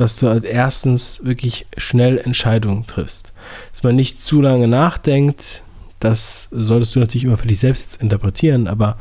dass 0.00 0.16
du 0.16 0.28
als 0.28 0.46
erstens 0.46 1.20
wirklich 1.24 1.66
schnell 1.76 2.16
Entscheidungen 2.16 2.86
triffst. 2.86 3.34
Dass 3.70 3.82
man 3.82 3.96
nicht 3.96 4.22
zu 4.22 4.40
lange 4.40 4.66
nachdenkt, 4.66 5.62
das 5.98 6.48
solltest 6.50 6.96
du 6.96 7.00
natürlich 7.00 7.24
immer 7.24 7.36
für 7.36 7.48
dich 7.48 7.58
selbst 7.58 8.00
interpretieren, 8.00 8.66
aber 8.66 8.96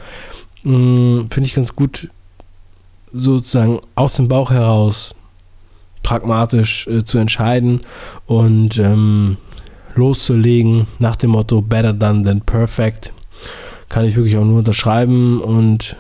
mm, 0.64 1.28
finde 1.32 1.48
ich 1.48 1.54
ganz 1.54 1.74
gut, 1.74 2.10
sozusagen 3.14 3.80
aus 3.96 4.16
dem 4.16 4.28
Bauch 4.28 4.52
heraus 4.52 5.16
pragmatisch 6.04 6.88
äh, 6.88 7.04
zu 7.04 7.18
entscheiden 7.18 7.82
und 8.26 8.78
ähm, 8.78 9.38
loszulegen 9.96 10.88
nach 10.98 11.16
dem 11.16 11.32
Motto 11.32 11.62
Better 11.62 11.94
done 11.94 12.24
than 12.24 12.42
perfect. 12.42 13.12
Kann 13.90 14.06
ich 14.06 14.16
wirklich 14.16 14.38
auch 14.38 14.46
nur 14.46 14.60
unterschreiben 14.60 15.42
und 15.42 15.96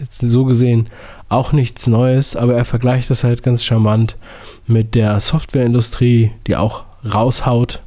jetzt 0.00 0.20
so 0.20 0.44
gesehen 0.44 0.88
auch 1.28 1.52
nichts 1.52 1.86
Neues, 1.86 2.36
aber 2.36 2.54
er 2.54 2.64
vergleicht 2.64 3.10
das 3.10 3.24
halt 3.24 3.42
ganz 3.42 3.64
charmant 3.64 4.16
mit 4.66 4.94
der 4.94 5.18
Softwareindustrie, 5.20 6.30
die 6.46 6.56
auch 6.56 6.84
raushaut, 7.12 7.80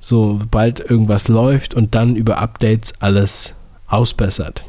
sobald 0.00 0.80
irgendwas 0.80 1.28
läuft 1.28 1.74
und 1.74 1.94
dann 1.94 2.16
über 2.16 2.38
Updates 2.38 2.94
alles 3.00 3.54
ausbessert. 3.86 4.64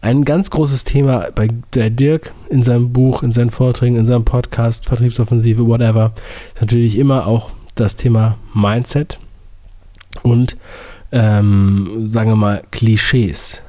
Ein 0.00 0.24
ganz 0.24 0.50
großes 0.50 0.84
Thema 0.84 1.28
bei 1.34 1.48
der 1.74 1.90
Dirk 1.90 2.32
in 2.48 2.62
seinem 2.62 2.92
Buch, 2.92 3.22
in 3.22 3.32
seinen 3.32 3.50
Vorträgen, 3.50 3.96
in 3.96 4.06
seinem 4.06 4.24
Podcast, 4.24 4.86
Vertriebsoffensive, 4.86 5.66
whatever, 5.66 6.12
ist 6.54 6.60
natürlich 6.60 6.98
immer 6.98 7.26
auch 7.26 7.50
das 7.74 7.96
Thema 7.96 8.38
Mindset 8.54 9.18
und, 10.22 10.56
ähm, 11.12 12.08
sagen 12.08 12.30
wir 12.30 12.36
mal, 12.36 12.62
Klischees, 12.70 13.62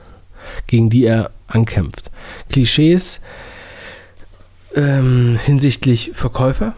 gegen 0.68 0.90
die 0.90 1.06
er 1.06 1.32
ankämpft. 1.48 2.12
Klischees 2.50 3.22
ähm, 4.76 5.40
hinsichtlich 5.44 6.12
Verkäufer, 6.14 6.74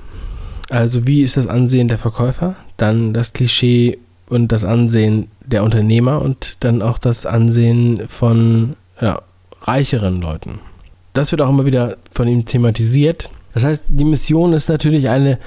also 0.69 1.07
wie 1.07 1.23
ist 1.23 1.37
das 1.37 1.47
Ansehen 1.47 1.87
der 1.87 1.97
Verkäufer, 1.97 2.55
dann 2.77 3.13
das 3.13 3.33
Klischee 3.33 3.97
und 4.27 4.51
das 4.51 4.63
Ansehen 4.63 5.29
der 5.43 5.63
Unternehmer 5.63 6.21
und 6.21 6.57
dann 6.59 6.81
auch 6.81 6.99
das 6.99 7.25
Ansehen 7.25 8.07
von 8.07 8.75
ja, 9.01 9.21
reicheren 9.61 10.21
Leuten. 10.21 10.59
Das 11.13 11.31
wird 11.31 11.41
auch 11.41 11.49
immer 11.49 11.65
wieder 11.65 11.97
von 12.11 12.27
ihm 12.27 12.45
thematisiert. 12.45 13.29
Das 13.53 13.63
heißt, 13.63 13.85
die 13.87 14.05
Mission 14.05 14.53
ist 14.53 14.69
natürlich 14.69 15.09
eine, 15.09 15.39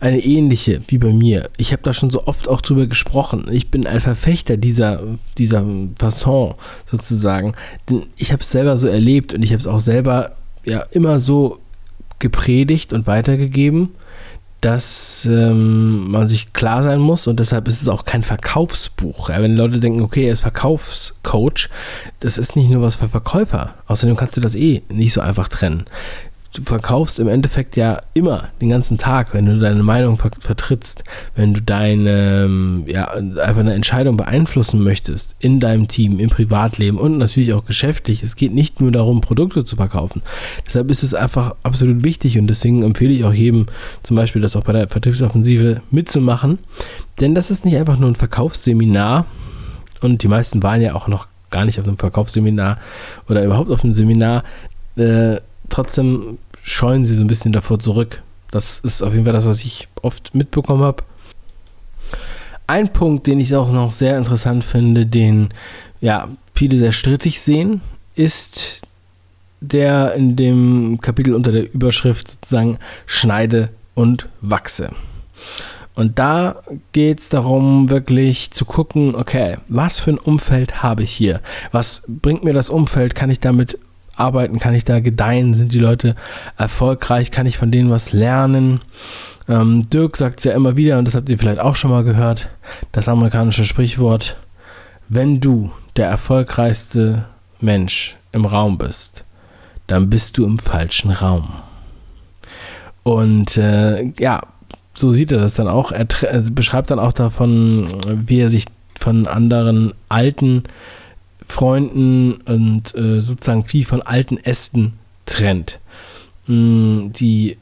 eine 0.00 0.24
ähnliche 0.24 0.80
wie 0.88 0.98
bei 0.98 1.12
mir. 1.12 1.50
Ich 1.58 1.72
habe 1.72 1.82
da 1.82 1.92
schon 1.92 2.10
so 2.10 2.26
oft 2.26 2.48
auch 2.48 2.60
drüber 2.60 2.86
gesprochen. 2.86 3.46
Ich 3.50 3.70
bin 3.70 3.86
ein 3.86 4.00
Verfechter 4.00 4.56
dieser, 4.56 5.02
dieser 5.38 5.64
Fasson 5.98 6.54
sozusagen. 6.86 7.54
Denn 7.90 8.04
ich 8.16 8.32
habe 8.32 8.42
es 8.42 8.50
selber 8.50 8.76
so 8.76 8.88
erlebt 8.88 9.34
und 9.34 9.42
ich 9.42 9.50
habe 9.50 9.60
es 9.60 9.66
auch 9.66 9.80
selber 9.80 10.32
ja 10.64 10.80
immer 10.90 11.20
so 11.20 11.58
gepredigt 12.18 12.92
und 12.92 13.06
weitergegeben 13.06 13.90
dass 14.60 15.26
ähm, 15.30 16.10
man 16.10 16.28
sich 16.28 16.52
klar 16.52 16.82
sein 16.82 16.98
muss 16.98 17.26
und 17.26 17.38
deshalb 17.38 17.68
ist 17.68 17.82
es 17.82 17.88
auch 17.88 18.04
kein 18.04 18.22
Verkaufsbuch. 18.22 19.28
Ja, 19.28 19.42
wenn 19.42 19.56
Leute 19.56 19.80
denken, 19.80 20.00
okay, 20.00 20.26
er 20.26 20.32
ist 20.32 20.40
Verkaufscoach, 20.40 21.68
das 22.20 22.38
ist 22.38 22.56
nicht 22.56 22.70
nur 22.70 22.82
was 22.82 22.96
für 22.96 23.08
Verkäufer. 23.08 23.74
Außerdem 23.86 24.16
kannst 24.16 24.36
du 24.36 24.40
das 24.40 24.54
eh 24.54 24.82
nicht 24.88 25.12
so 25.12 25.20
einfach 25.20 25.48
trennen 25.48 25.84
du 26.56 26.62
verkaufst 26.62 27.18
im 27.18 27.28
Endeffekt 27.28 27.76
ja 27.76 28.00
immer 28.14 28.48
den 28.60 28.70
ganzen 28.70 28.96
Tag, 28.98 29.34
wenn 29.34 29.46
du 29.46 29.58
deine 29.58 29.82
Meinung 29.82 30.16
ver 30.16 30.30
vertrittst, 30.40 31.04
wenn 31.34 31.54
du 31.54 31.60
deine, 31.60 32.44
ähm, 32.44 32.84
ja, 32.86 33.08
einfach 33.08 33.60
eine 33.60 33.74
Entscheidung 33.74 34.16
beeinflussen 34.16 34.82
möchtest 34.82 35.36
in 35.38 35.60
deinem 35.60 35.86
Team, 35.86 36.18
im 36.18 36.30
Privatleben 36.30 36.98
und 36.98 37.18
natürlich 37.18 37.52
auch 37.52 37.64
geschäftlich. 37.64 38.22
Es 38.22 38.36
geht 38.36 38.54
nicht 38.54 38.80
nur 38.80 38.90
darum, 38.90 39.20
Produkte 39.20 39.64
zu 39.64 39.76
verkaufen. 39.76 40.22
Deshalb 40.66 40.90
ist 40.90 41.02
es 41.02 41.14
einfach 41.14 41.54
absolut 41.62 42.04
wichtig 42.04 42.38
und 42.38 42.46
deswegen 42.46 42.82
empfehle 42.82 43.12
ich 43.12 43.24
auch 43.24 43.34
jedem 43.34 43.66
zum 44.02 44.16
Beispiel, 44.16 44.42
das 44.42 44.56
auch 44.56 44.64
bei 44.64 44.72
der 44.72 44.88
Vertriebsoffensive 44.88 45.82
mitzumachen, 45.90 46.58
denn 47.20 47.34
das 47.34 47.50
ist 47.50 47.64
nicht 47.64 47.76
einfach 47.76 47.98
nur 47.98 48.10
ein 48.10 48.16
Verkaufsseminar 48.16 49.26
und 50.00 50.22
die 50.22 50.28
meisten 50.28 50.62
waren 50.62 50.80
ja 50.80 50.94
auch 50.94 51.08
noch 51.08 51.28
gar 51.50 51.64
nicht 51.64 51.78
auf 51.78 51.86
einem 51.86 51.98
Verkaufsseminar 51.98 52.78
oder 53.28 53.44
überhaupt 53.44 53.70
auf 53.70 53.84
einem 53.84 53.94
Seminar. 53.94 54.42
Äh, 54.96 55.36
trotzdem 55.68 56.38
scheuen 56.66 57.04
sie 57.04 57.14
so 57.14 57.22
ein 57.22 57.28
bisschen 57.28 57.52
davor 57.52 57.78
zurück. 57.78 58.22
Das 58.50 58.80
ist 58.80 59.00
auf 59.00 59.12
jeden 59.12 59.24
Fall 59.24 59.32
das, 59.32 59.46
was 59.46 59.64
ich 59.64 59.88
oft 60.02 60.34
mitbekommen 60.34 60.82
habe. 60.82 61.04
Ein 62.66 62.92
Punkt, 62.92 63.28
den 63.28 63.38
ich 63.38 63.54
auch 63.54 63.70
noch 63.70 63.92
sehr 63.92 64.18
interessant 64.18 64.64
finde, 64.64 65.06
den 65.06 65.50
ja 66.00 66.28
viele 66.54 66.76
sehr 66.78 66.90
strittig 66.90 67.40
sehen, 67.40 67.80
ist 68.16 68.82
der 69.60 70.14
in 70.14 70.34
dem 70.34 70.98
Kapitel 71.00 71.34
unter 71.34 71.52
der 71.52 71.72
Überschrift 71.72 72.32
sozusagen 72.32 72.78
Schneide 73.06 73.70
und 73.94 74.28
Wachse. 74.40 74.90
Und 75.94 76.18
da 76.18 76.62
geht 76.92 77.20
es 77.20 77.28
darum, 77.28 77.88
wirklich 77.90 78.50
zu 78.50 78.64
gucken, 78.64 79.14
okay, 79.14 79.58
was 79.68 80.00
für 80.00 80.10
ein 80.10 80.18
Umfeld 80.18 80.82
habe 80.82 81.04
ich 81.04 81.12
hier? 81.12 81.40
Was 81.70 82.02
bringt 82.08 82.44
mir 82.44 82.52
das 82.52 82.68
Umfeld? 82.68 83.14
Kann 83.14 83.30
ich 83.30 83.40
damit 83.40 83.78
arbeiten? 84.16 84.58
Kann 84.58 84.74
ich 84.74 84.84
da 84.84 85.00
gedeihen? 85.00 85.54
Sind 85.54 85.72
die 85.72 85.78
Leute 85.78 86.14
erfolgreich? 86.56 87.30
Kann 87.30 87.46
ich 87.46 87.58
von 87.58 87.70
denen 87.70 87.90
was 87.90 88.12
lernen? 88.12 88.80
Ähm, 89.48 89.88
Dirk 89.90 90.16
sagt 90.16 90.40
es 90.40 90.44
ja 90.44 90.52
immer 90.52 90.76
wieder, 90.76 90.98
und 90.98 91.06
das 91.06 91.14
habt 91.14 91.28
ihr 91.28 91.38
vielleicht 91.38 91.60
auch 91.60 91.76
schon 91.76 91.90
mal 91.90 92.04
gehört, 92.04 92.48
das 92.92 93.08
amerikanische 93.08 93.64
Sprichwort, 93.64 94.36
wenn 95.08 95.40
du 95.40 95.70
der 95.96 96.08
erfolgreichste 96.08 97.26
Mensch 97.60 98.16
im 98.32 98.44
Raum 98.44 98.76
bist, 98.78 99.24
dann 99.86 100.10
bist 100.10 100.36
du 100.36 100.44
im 100.44 100.58
falschen 100.58 101.10
Raum. 101.10 101.48
Und 103.02 103.56
äh, 103.56 104.12
ja, 104.18 104.42
so 104.94 105.10
sieht 105.10 105.30
er 105.30 105.38
das 105.38 105.54
dann 105.54 105.68
auch. 105.68 105.92
Er 105.92 106.06
beschreibt 106.50 106.90
dann 106.90 106.98
auch 106.98 107.12
davon, 107.12 107.86
wie 108.06 108.40
er 108.40 108.50
sich 108.50 108.64
von 108.98 109.26
anderen 109.26 109.92
alten 110.08 110.64
Freunden 111.46 112.34
und 112.44 112.94
äh, 112.94 113.20
sozusagen 113.20 113.64
viel 113.64 113.84
von 113.84 114.02
alten 114.02 114.36
Ästen 114.36 114.94
trennt. 115.24 115.80
Mm, 116.46 117.12
die 117.12 117.56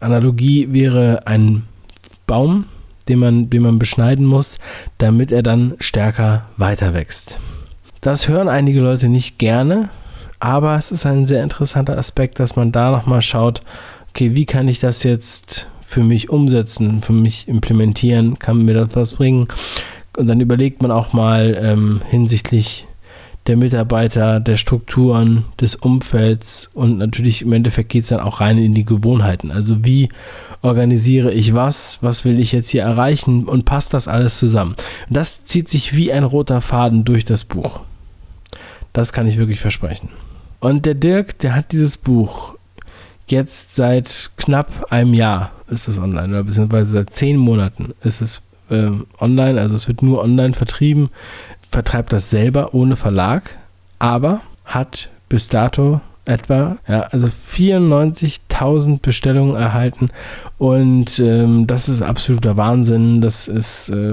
Analogie 0.00 0.72
wäre 0.72 1.26
ein 1.26 1.62
Baum, 2.26 2.66
den 3.08 3.18
man, 3.18 3.50
den 3.50 3.62
man 3.62 3.78
beschneiden 3.78 4.26
muss, 4.26 4.58
damit 4.98 5.32
er 5.32 5.42
dann 5.42 5.74
stärker 5.78 6.46
weiter 6.56 6.92
wächst. 6.94 7.38
Das 8.00 8.28
hören 8.28 8.48
einige 8.48 8.80
Leute 8.80 9.08
nicht 9.08 9.38
gerne, 9.38 9.90
aber 10.38 10.76
es 10.76 10.92
ist 10.92 11.06
ein 11.06 11.26
sehr 11.26 11.42
interessanter 11.42 11.98
Aspekt, 11.98 12.40
dass 12.40 12.56
man 12.56 12.72
da 12.72 12.90
nochmal 12.90 13.22
schaut, 13.22 13.62
okay, 14.10 14.34
wie 14.34 14.46
kann 14.46 14.68
ich 14.68 14.80
das 14.80 15.02
jetzt 15.02 15.68
für 15.84 16.02
mich 16.02 16.30
umsetzen, 16.30 17.02
für 17.02 17.12
mich 17.12 17.48
implementieren, 17.48 18.38
kann 18.38 18.64
mir 18.64 18.74
das 18.74 18.94
was 18.94 19.14
bringen? 19.14 19.48
Und 20.16 20.26
dann 20.26 20.40
überlegt 20.40 20.82
man 20.82 20.90
auch 20.90 21.12
mal 21.12 21.58
ähm, 21.60 22.00
hinsichtlich 22.08 22.85
der 23.46 23.56
Mitarbeiter, 23.56 24.40
der 24.40 24.56
Strukturen, 24.56 25.44
des 25.60 25.76
Umfelds 25.76 26.70
und 26.74 26.98
natürlich 26.98 27.42
im 27.42 27.52
Endeffekt 27.52 27.88
geht 27.88 28.02
es 28.02 28.08
dann 28.08 28.20
auch 28.20 28.40
rein 28.40 28.58
in 28.58 28.74
die 28.74 28.84
Gewohnheiten. 28.84 29.50
Also 29.50 29.84
wie 29.84 30.08
organisiere 30.62 31.32
ich 31.32 31.54
was, 31.54 31.98
was 32.02 32.24
will 32.24 32.40
ich 32.40 32.52
jetzt 32.52 32.70
hier 32.70 32.82
erreichen 32.82 33.44
und 33.44 33.64
passt 33.64 33.94
das 33.94 34.08
alles 34.08 34.38
zusammen. 34.38 34.74
das 35.08 35.44
zieht 35.46 35.68
sich 35.68 35.94
wie 35.94 36.12
ein 36.12 36.24
roter 36.24 36.60
Faden 36.60 37.04
durch 37.04 37.24
das 37.24 37.44
Buch. 37.44 37.80
Das 38.92 39.12
kann 39.12 39.26
ich 39.26 39.36
wirklich 39.36 39.60
versprechen. 39.60 40.08
Und 40.58 40.86
der 40.86 40.94
Dirk, 40.94 41.38
der 41.38 41.54
hat 41.54 41.72
dieses 41.72 41.96
Buch 41.96 42.54
jetzt 43.28 43.74
seit 43.74 44.30
knapp 44.36 44.86
einem 44.90 45.14
Jahr 45.14 45.52
ist 45.68 45.88
es 45.88 45.98
online, 45.98 46.28
oder 46.28 46.44
beziehungsweise 46.44 46.92
seit 46.92 47.10
zehn 47.10 47.36
Monaten 47.36 47.94
ist 48.02 48.20
es 48.20 48.42
äh, 48.70 48.90
online, 49.20 49.60
also 49.60 49.74
es 49.74 49.88
wird 49.88 50.02
nur 50.02 50.22
online 50.22 50.54
vertrieben, 50.54 51.10
vertreibt 51.68 52.12
das 52.12 52.30
selber 52.30 52.74
ohne 52.74 52.96
Verlag, 52.96 53.56
aber 53.98 54.40
hat 54.64 55.08
bis 55.28 55.48
dato 55.48 56.00
etwa, 56.26 56.76
ja, 56.88 57.02
also 57.02 57.28
94.000 57.28 59.00
Bestellungen 59.00 59.54
erhalten 59.54 60.10
und 60.58 61.20
ähm, 61.20 61.66
das 61.68 61.88
ist 61.88 62.02
absoluter 62.02 62.56
Wahnsinn, 62.56 63.20
das 63.20 63.46
ist 63.46 63.90
äh, 63.90 64.12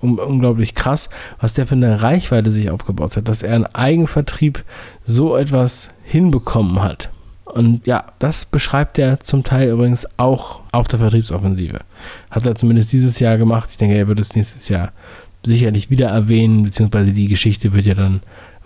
un 0.00 0.18
unglaublich 0.18 0.74
krass, 0.74 1.10
was 1.40 1.54
der 1.54 1.66
für 1.66 1.74
eine 1.74 2.02
Reichweite 2.02 2.52
sich 2.52 2.70
aufgebaut 2.70 3.16
hat, 3.16 3.28
dass 3.28 3.42
er 3.42 3.56
einen 3.56 3.66
Eigenvertrieb 3.66 4.64
so 5.04 5.36
etwas 5.36 5.90
hinbekommen 6.04 6.82
hat. 6.82 7.10
Und 7.44 7.84
ja, 7.84 8.04
das 8.20 8.44
beschreibt 8.44 8.96
er 9.00 9.18
zum 9.20 9.42
Teil 9.42 9.70
übrigens 9.70 10.06
auch 10.18 10.60
auf 10.70 10.86
der 10.86 11.00
Vertriebsoffensive. 11.00 11.80
Hat 12.30 12.46
er 12.46 12.54
zumindest 12.54 12.92
dieses 12.92 13.18
Jahr 13.18 13.38
gemacht. 13.38 13.70
Ich 13.72 13.76
denke, 13.76 13.96
er 13.96 14.06
wird 14.06 14.20
es 14.20 14.36
nächstes 14.36 14.68
Jahr 14.68 14.92
sicherlich 15.42 15.90
wieder 15.90 16.08
erwähnen, 16.08 16.64
beziehungsweise 16.64 17.12
die 17.12 17.28
Geschichte 17.28 17.72
wird 17.72 17.86
ja 17.86 17.94
dann 17.94 18.20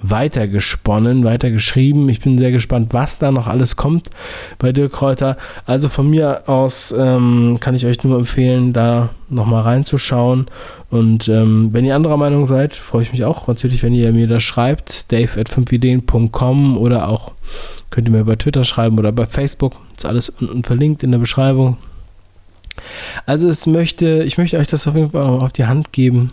weitergesponnen, 0.07 1.25
weitergeschrieben. 1.25 2.09
Ich 2.09 2.21
bin 2.21 2.37
sehr 2.37 2.51
gespannt, 2.51 2.93
was 2.93 3.19
da 3.19 3.31
noch 3.31 3.47
alles 3.47 3.77
kommt 3.77 4.11
bei 4.59 4.71
Dirk 4.73 4.93
Kräuter. 4.93 5.37
Also 5.65 5.89
von 5.89 6.11
mir 6.11 6.47
aus 6.47 6.95
ähm, 6.97 7.57
kann 7.61 7.75
ich 7.75 7.87
euch 7.87 8.05
nur 8.05 8.19
empfehlen, 8.19 8.73
da 8.73 9.11
nochmal 9.31 9.63
reinzuschauen. 9.63 10.47
Und 10.91 11.29
ähm, 11.29 11.71
wenn 11.73 11.87
ihr 11.87 11.97
anderer 11.97 12.19
Meinung 12.19 12.47
seid, 12.47 12.75
freue 12.75 13.03
ich 13.03 13.13
mich 13.13 13.25
auch 13.25 13.47
natürlich, 13.47 13.83
wenn 13.83 13.95
ihr 13.95 14.13
mir 14.13 14.27
das 14.27 14.43
schreibt. 14.43 15.11
Dave 15.11 15.41
at 15.41 15.49
5ideen.com 15.49 16.77
oder 16.77 17.09
auch 17.09 17.33
könnt 17.89 18.09
ihr 18.09 18.13
mir 18.13 18.25
bei 18.25 18.37
Twitter 18.37 18.65
schreiben 18.65 18.99
oder 18.99 19.13
bei 19.13 19.25
Facebook. 19.25 19.75
Ist 19.97 20.05
alles 20.05 20.29
unten 20.29 20.65
verlinkt 20.65 21.03
in 21.03 21.13
der 21.13 21.19
Beschreibung. 21.19 21.79
Also 23.25 23.49
es 23.49 23.67
möchte, 23.67 24.23
ich 24.25 24.37
möchte 24.37 24.59
euch 24.59 24.67
das 24.67 24.87
auf 24.87 24.97
jeden 24.97 25.13
Fall 25.13 25.27
noch 25.27 25.43
auf 25.43 25.53
die 25.53 25.67
Hand 25.67 25.93
geben. 25.93 26.31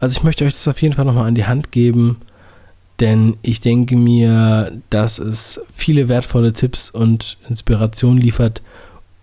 Also 0.00 0.18
ich 0.18 0.24
möchte 0.24 0.44
euch 0.44 0.54
das 0.54 0.68
auf 0.68 0.82
jeden 0.82 0.94
Fall 0.94 1.04
nochmal 1.04 1.28
an 1.28 1.34
die 1.34 1.46
Hand 1.46 1.72
geben 1.72 2.18
denn 3.00 3.36
ich 3.42 3.60
denke 3.60 3.96
mir, 3.96 4.72
dass 4.90 5.18
es 5.18 5.60
viele 5.74 6.08
wertvolle 6.08 6.52
Tipps 6.52 6.90
und 6.90 7.38
Inspirationen 7.48 8.20
liefert, 8.20 8.62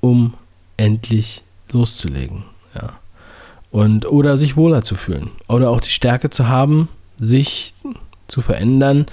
um 0.02 0.34
endlich 0.78 1.44
loszulegen. 1.72 2.44
Ja. 2.76 3.00
Und, 3.72 4.06
oder 4.12 4.38
sich 4.38 4.58
wohler 4.58 4.84
zu 4.84 4.96
fühlen. 4.96 5.30
Oder 5.48 5.70
auch 5.70 5.80
die 5.80 5.90
Stärke 5.90 6.30
zu 6.30 6.50
haben, 6.50 6.90
sich 7.18 7.74
zu 8.28 8.42
verändern. 8.42 9.06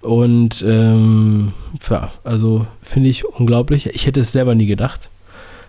Und 0.00 0.64
ähm, 0.66 1.52
ja, 1.90 2.12
also 2.24 2.66
finde 2.82 3.10
ich 3.10 3.26
unglaublich. 3.26 3.86
Ich 3.88 4.06
hätte 4.06 4.20
es 4.20 4.32
selber 4.32 4.54
nie 4.54 4.66
gedacht. 4.66 5.10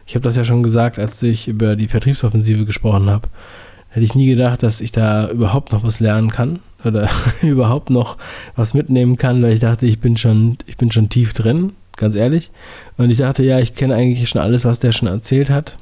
Ich 0.08 0.16
habe 0.16 0.24
das 0.24 0.38
ja 0.38 0.46
schon 0.46 0.64
gesagt, 0.64 0.98
als 0.98 1.22
ich 1.22 1.50
über 1.50 1.76
die 1.76 1.90
Vertriebsoffensive 1.90 2.64
gesprochen 2.64 3.10
habe. 3.10 3.28
Hätte 3.90 4.06
ich 4.06 4.16
nie 4.16 4.28
gedacht, 4.28 4.62
dass 4.64 4.82
ich 4.82 4.92
da 4.92 5.30
überhaupt 5.30 5.72
noch 5.72 5.84
was 5.84 6.00
lernen 6.00 6.30
kann 6.30 6.60
oder 6.84 7.10
überhaupt 7.42 7.90
noch 7.90 8.18
was 8.56 8.74
mitnehmen 8.74 9.18
kann, 9.18 9.42
weil 9.42 9.54
ich 9.54 9.60
dachte, 9.60 9.86
ich 9.86 10.00
bin 10.00 10.18
schon, 10.18 10.58
ich 10.68 10.78
bin 10.78 10.92
schon 10.92 11.10
tief 11.10 11.34
drin, 11.34 11.74
ganz 11.98 12.16
ehrlich. 12.16 12.52
Und 12.98 13.10
ich 13.10 13.18
dachte, 13.18 13.44
ja, 13.44 13.60
ich 13.60 13.74
kenne 13.76 13.96
eigentlich 13.96 14.30
schon 14.30 14.42
alles, 14.42 14.66
was 14.66 14.80
der 14.80 14.92
schon 14.92 15.08
erzählt 15.08 15.50
hat. 15.50 15.78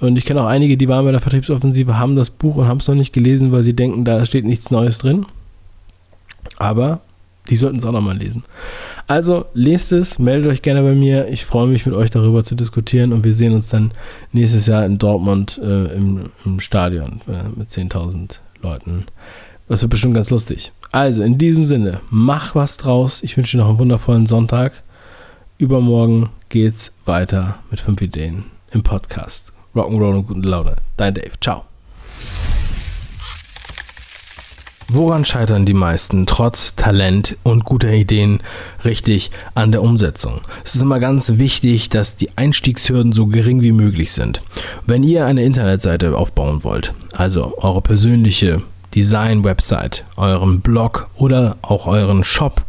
Und 0.00 0.16
ich 0.16 0.24
kenne 0.24 0.42
auch 0.42 0.46
einige, 0.46 0.76
die 0.76 0.88
waren 0.88 1.04
bei 1.04 1.10
der 1.10 1.20
Vertriebsoffensive, 1.20 1.98
haben 1.98 2.16
das 2.16 2.30
Buch 2.30 2.56
und 2.56 2.68
haben 2.68 2.78
es 2.78 2.88
noch 2.88 2.94
nicht 2.94 3.12
gelesen, 3.12 3.52
weil 3.52 3.62
sie 3.62 3.74
denken, 3.74 4.04
da 4.04 4.24
steht 4.24 4.44
nichts 4.44 4.70
Neues 4.70 4.98
drin. 4.98 5.26
Aber 6.56 7.00
die 7.48 7.56
sollten 7.56 7.78
es 7.78 7.84
auch 7.84 7.92
nochmal 7.92 8.16
lesen. 8.16 8.44
Also 9.06 9.46
lest 9.54 9.92
es, 9.92 10.18
meldet 10.18 10.50
euch 10.50 10.62
gerne 10.62 10.82
bei 10.82 10.94
mir. 10.94 11.28
Ich 11.28 11.44
freue 11.44 11.66
mich 11.66 11.86
mit 11.86 11.94
euch 11.94 12.10
darüber 12.10 12.44
zu 12.44 12.54
diskutieren 12.54 13.12
und 13.12 13.24
wir 13.24 13.34
sehen 13.34 13.54
uns 13.54 13.70
dann 13.70 13.92
nächstes 14.32 14.66
Jahr 14.66 14.84
in 14.84 14.98
Dortmund 14.98 15.58
äh, 15.62 15.94
im, 15.94 16.30
im, 16.44 16.60
Stadion 16.60 17.22
äh, 17.26 17.48
mit 17.56 17.70
10.000 17.70 18.40
Leuten. 18.62 19.06
Das 19.68 19.82
wird 19.82 19.90
bestimmt 19.90 20.14
ganz 20.14 20.30
lustig. 20.30 20.72
Also, 20.92 21.22
in 21.22 21.36
diesem 21.36 21.66
Sinne, 21.66 22.00
mach 22.10 22.54
was 22.54 22.78
draus. 22.78 23.22
Ich 23.22 23.36
wünsche 23.36 23.56
dir 23.56 23.62
noch 23.62 23.68
einen 23.68 23.78
wundervollen 23.78 24.26
Sonntag. 24.26 24.82
Übermorgen 25.58 26.30
geht's 26.48 26.94
weiter 27.04 27.58
mit 27.70 27.80
5 27.80 28.00
Ideen 28.00 28.44
im 28.70 28.82
Podcast. 28.82 29.52
Rock'n'Roll 29.74 30.16
und 30.16 30.26
guten 30.26 30.42
Laune. 30.42 30.76
Dein 30.96 31.14
Dave. 31.14 31.32
Ciao. 31.40 31.64
Woran 34.90 35.26
scheitern 35.26 35.66
die 35.66 35.74
meisten 35.74 36.24
trotz 36.24 36.74
Talent 36.74 37.36
und 37.42 37.66
guter 37.66 37.92
Ideen 37.92 38.40
richtig 38.86 39.30
an 39.54 39.70
der 39.70 39.82
Umsetzung? 39.82 40.40
Es 40.64 40.74
ist 40.74 40.80
immer 40.80 40.98
ganz 40.98 41.36
wichtig, 41.36 41.90
dass 41.90 42.16
die 42.16 42.38
Einstiegshürden 42.38 43.12
so 43.12 43.26
gering 43.26 43.60
wie 43.60 43.72
möglich 43.72 44.12
sind. 44.12 44.40
Wenn 44.86 45.02
ihr 45.02 45.26
eine 45.26 45.44
Internetseite 45.44 46.16
aufbauen 46.16 46.64
wollt, 46.64 46.94
also 47.12 47.52
eure 47.58 47.82
persönliche 47.82 48.62
Design-Website, 48.94 50.06
euren 50.16 50.62
Blog 50.62 51.10
oder 51.16 51.58
auch 51.60 51.86
euren 51.86 52.24
Shop, 52.24 52.64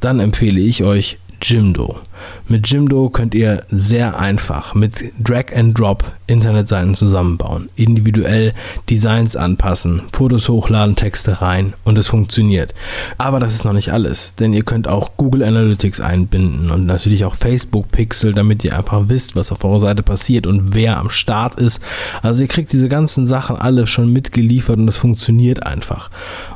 dann 0.00 0.18
empfehle 0.18 0.62
ich 0.62 0.82
euch 0.82 1.18
Jimdo. 1.42 1.98
Mit 2.48 2.68
Jimdo 2.68 3.10
könnt 3.10 3.34
ihr 3.34 3.62
sehr 3.68 4.18
einfach 4.18 4.74
mit 4.74 5.12
Drag 5.18 5.54
and 5.54 5.78
Drop 5.78 6.12
Internetseiten 6.26 6.94
zusammenbauen, 6.94 7.68
individuell 7.74 8.54
Designs 8.88 9.36
anpassen, 9.36 10.02
Fotos 10.12 10.48
hochladen, 10.48 10.96
Texte 10.96 11.42
rein 11.42 11.74
und 11.84 11.98
es 11.98 12.06
funktioniert. 12.06 12.74
Aber 13.18 13.40
das 13.40 13.54
ist 13.54 13.64
noch 13.64 13.72
nicht 13.72 13.92
alles, 13.92 14.34
denn 14.36 14.52
ihr 14.52 14.62
könnt 14.62 14.86
auch 14.86 15.10
Google 15.16 15.42
Analytics 15.42 16.00
einbinden 16.00 16.70
und 16.70 16.86
natürlich 16.86 17.24
auch 17.24 17.34
Facebook 17.34 17.90
Pixel, 17.90 18.32
damit 18.32 18.64
ihr 18.64 18.76
einfach 18.76 19.08
wisst, 19.08 19.34
was 19.36 19.50
auf 19.52 19.64
eurer 19.64 19.80
Seite 19.80 20.02
passiert 20.02 20.46
und 20.46 20.74
wer 20.74 20.98
am 20.98 21.10
Start 21.10 21.60
ist. 21.60 21.80
Also 22.22 22.42
ihr 22.42 22.48
kriegt 22.48 22.72
diese 22.72 22.88
ganzen 22.88 23.26
Sachen 23.26 23.56
alle 23.56 23.86
schon 23.86 24.12
mitgeliefert 24.12 24.78
und 24.78 24.88
es 24.88 24.96
funktioniert 24.96 25.66
einfach. 25.66 26.10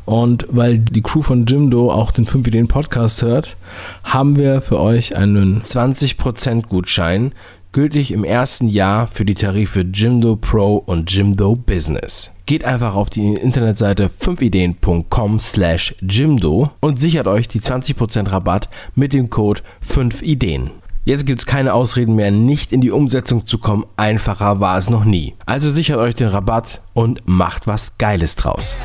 Und 0.04 0.46
weil 0.50 0.78
die 0.78 1.02
Crew 1.02 1.22
von 1.22 1.46
Jimdo 1.46 1.90
auch 1.90 2.12
den 2.12 2.26
5 2.26 2.46
Ideen 2.46 2.68
Podcast 2.68 3.22
hört, 3.22 3.56
haben 4.02 4.36
wir 4.36 4.60
für 4.60 4.78
euch 4.78 5.16
einen 5.54 5.62
20% 5.62 6.66
Gutschein, 6.66 7.32
gültig 7.72 8.12
im 8.12 8.24
ersten 8.24 8.68
Jahr 8.68 9.06
für 9.06 9.24
die 9.24 9.34
Tarife 9.34 9.80
Jimdo 9.80 10.36
Pro 10.36 10.76
und 10.76 11.10
Jimdo 11.12 11.54
Business. 11.54 12.32
Geht 12.46 12.64
einfach 12.64 12.94
auf 12.94 13.10
die 13.10 13.34
Internetseite 13.34 14.08
5ideen.com 14.08 15.40
slash 15.40 15.94
Jimdo 16.00 16.70
und 16.80 17.00
sichert 17.00 17.26
euch 17.26 17.48
die 17.48 17.60
20% 17.60 18.30
Rabatt 18.30 18.68
mit 18.94 19.12
dem 19.12 19.30
Code 19.30 19.62
5ideen. 19.86 20.70
Jetzt 21.04 21.26
gibt 21.26 21.40
es 21.40 21.46
keine 21.46 21.74
Ausreden 21.74 22.14
mehr, 22.14 22.30
nicht 22.30 22.72
in 22.72 22.80
die 22.80 22.90
Umsetzung 22.90 23.46
zu 23.46 23.58
kommen. 23.58 23.84
Einfacher 23.96 24.60
war 24.60 24.78
es 24.78 24.88
noch 24.88 25.04
nie. 25.04 25.34
Also 25.44 25.70
sichert 25.70 25.98
euch 25.98 26.14
den 26.14 26.28
Rabatt 26.28 26.80
und 26.94 27.22
macht 27.26 27.66
was 27.66 27.98
Geiles 27.98 28.36
draus. 28.36 28.76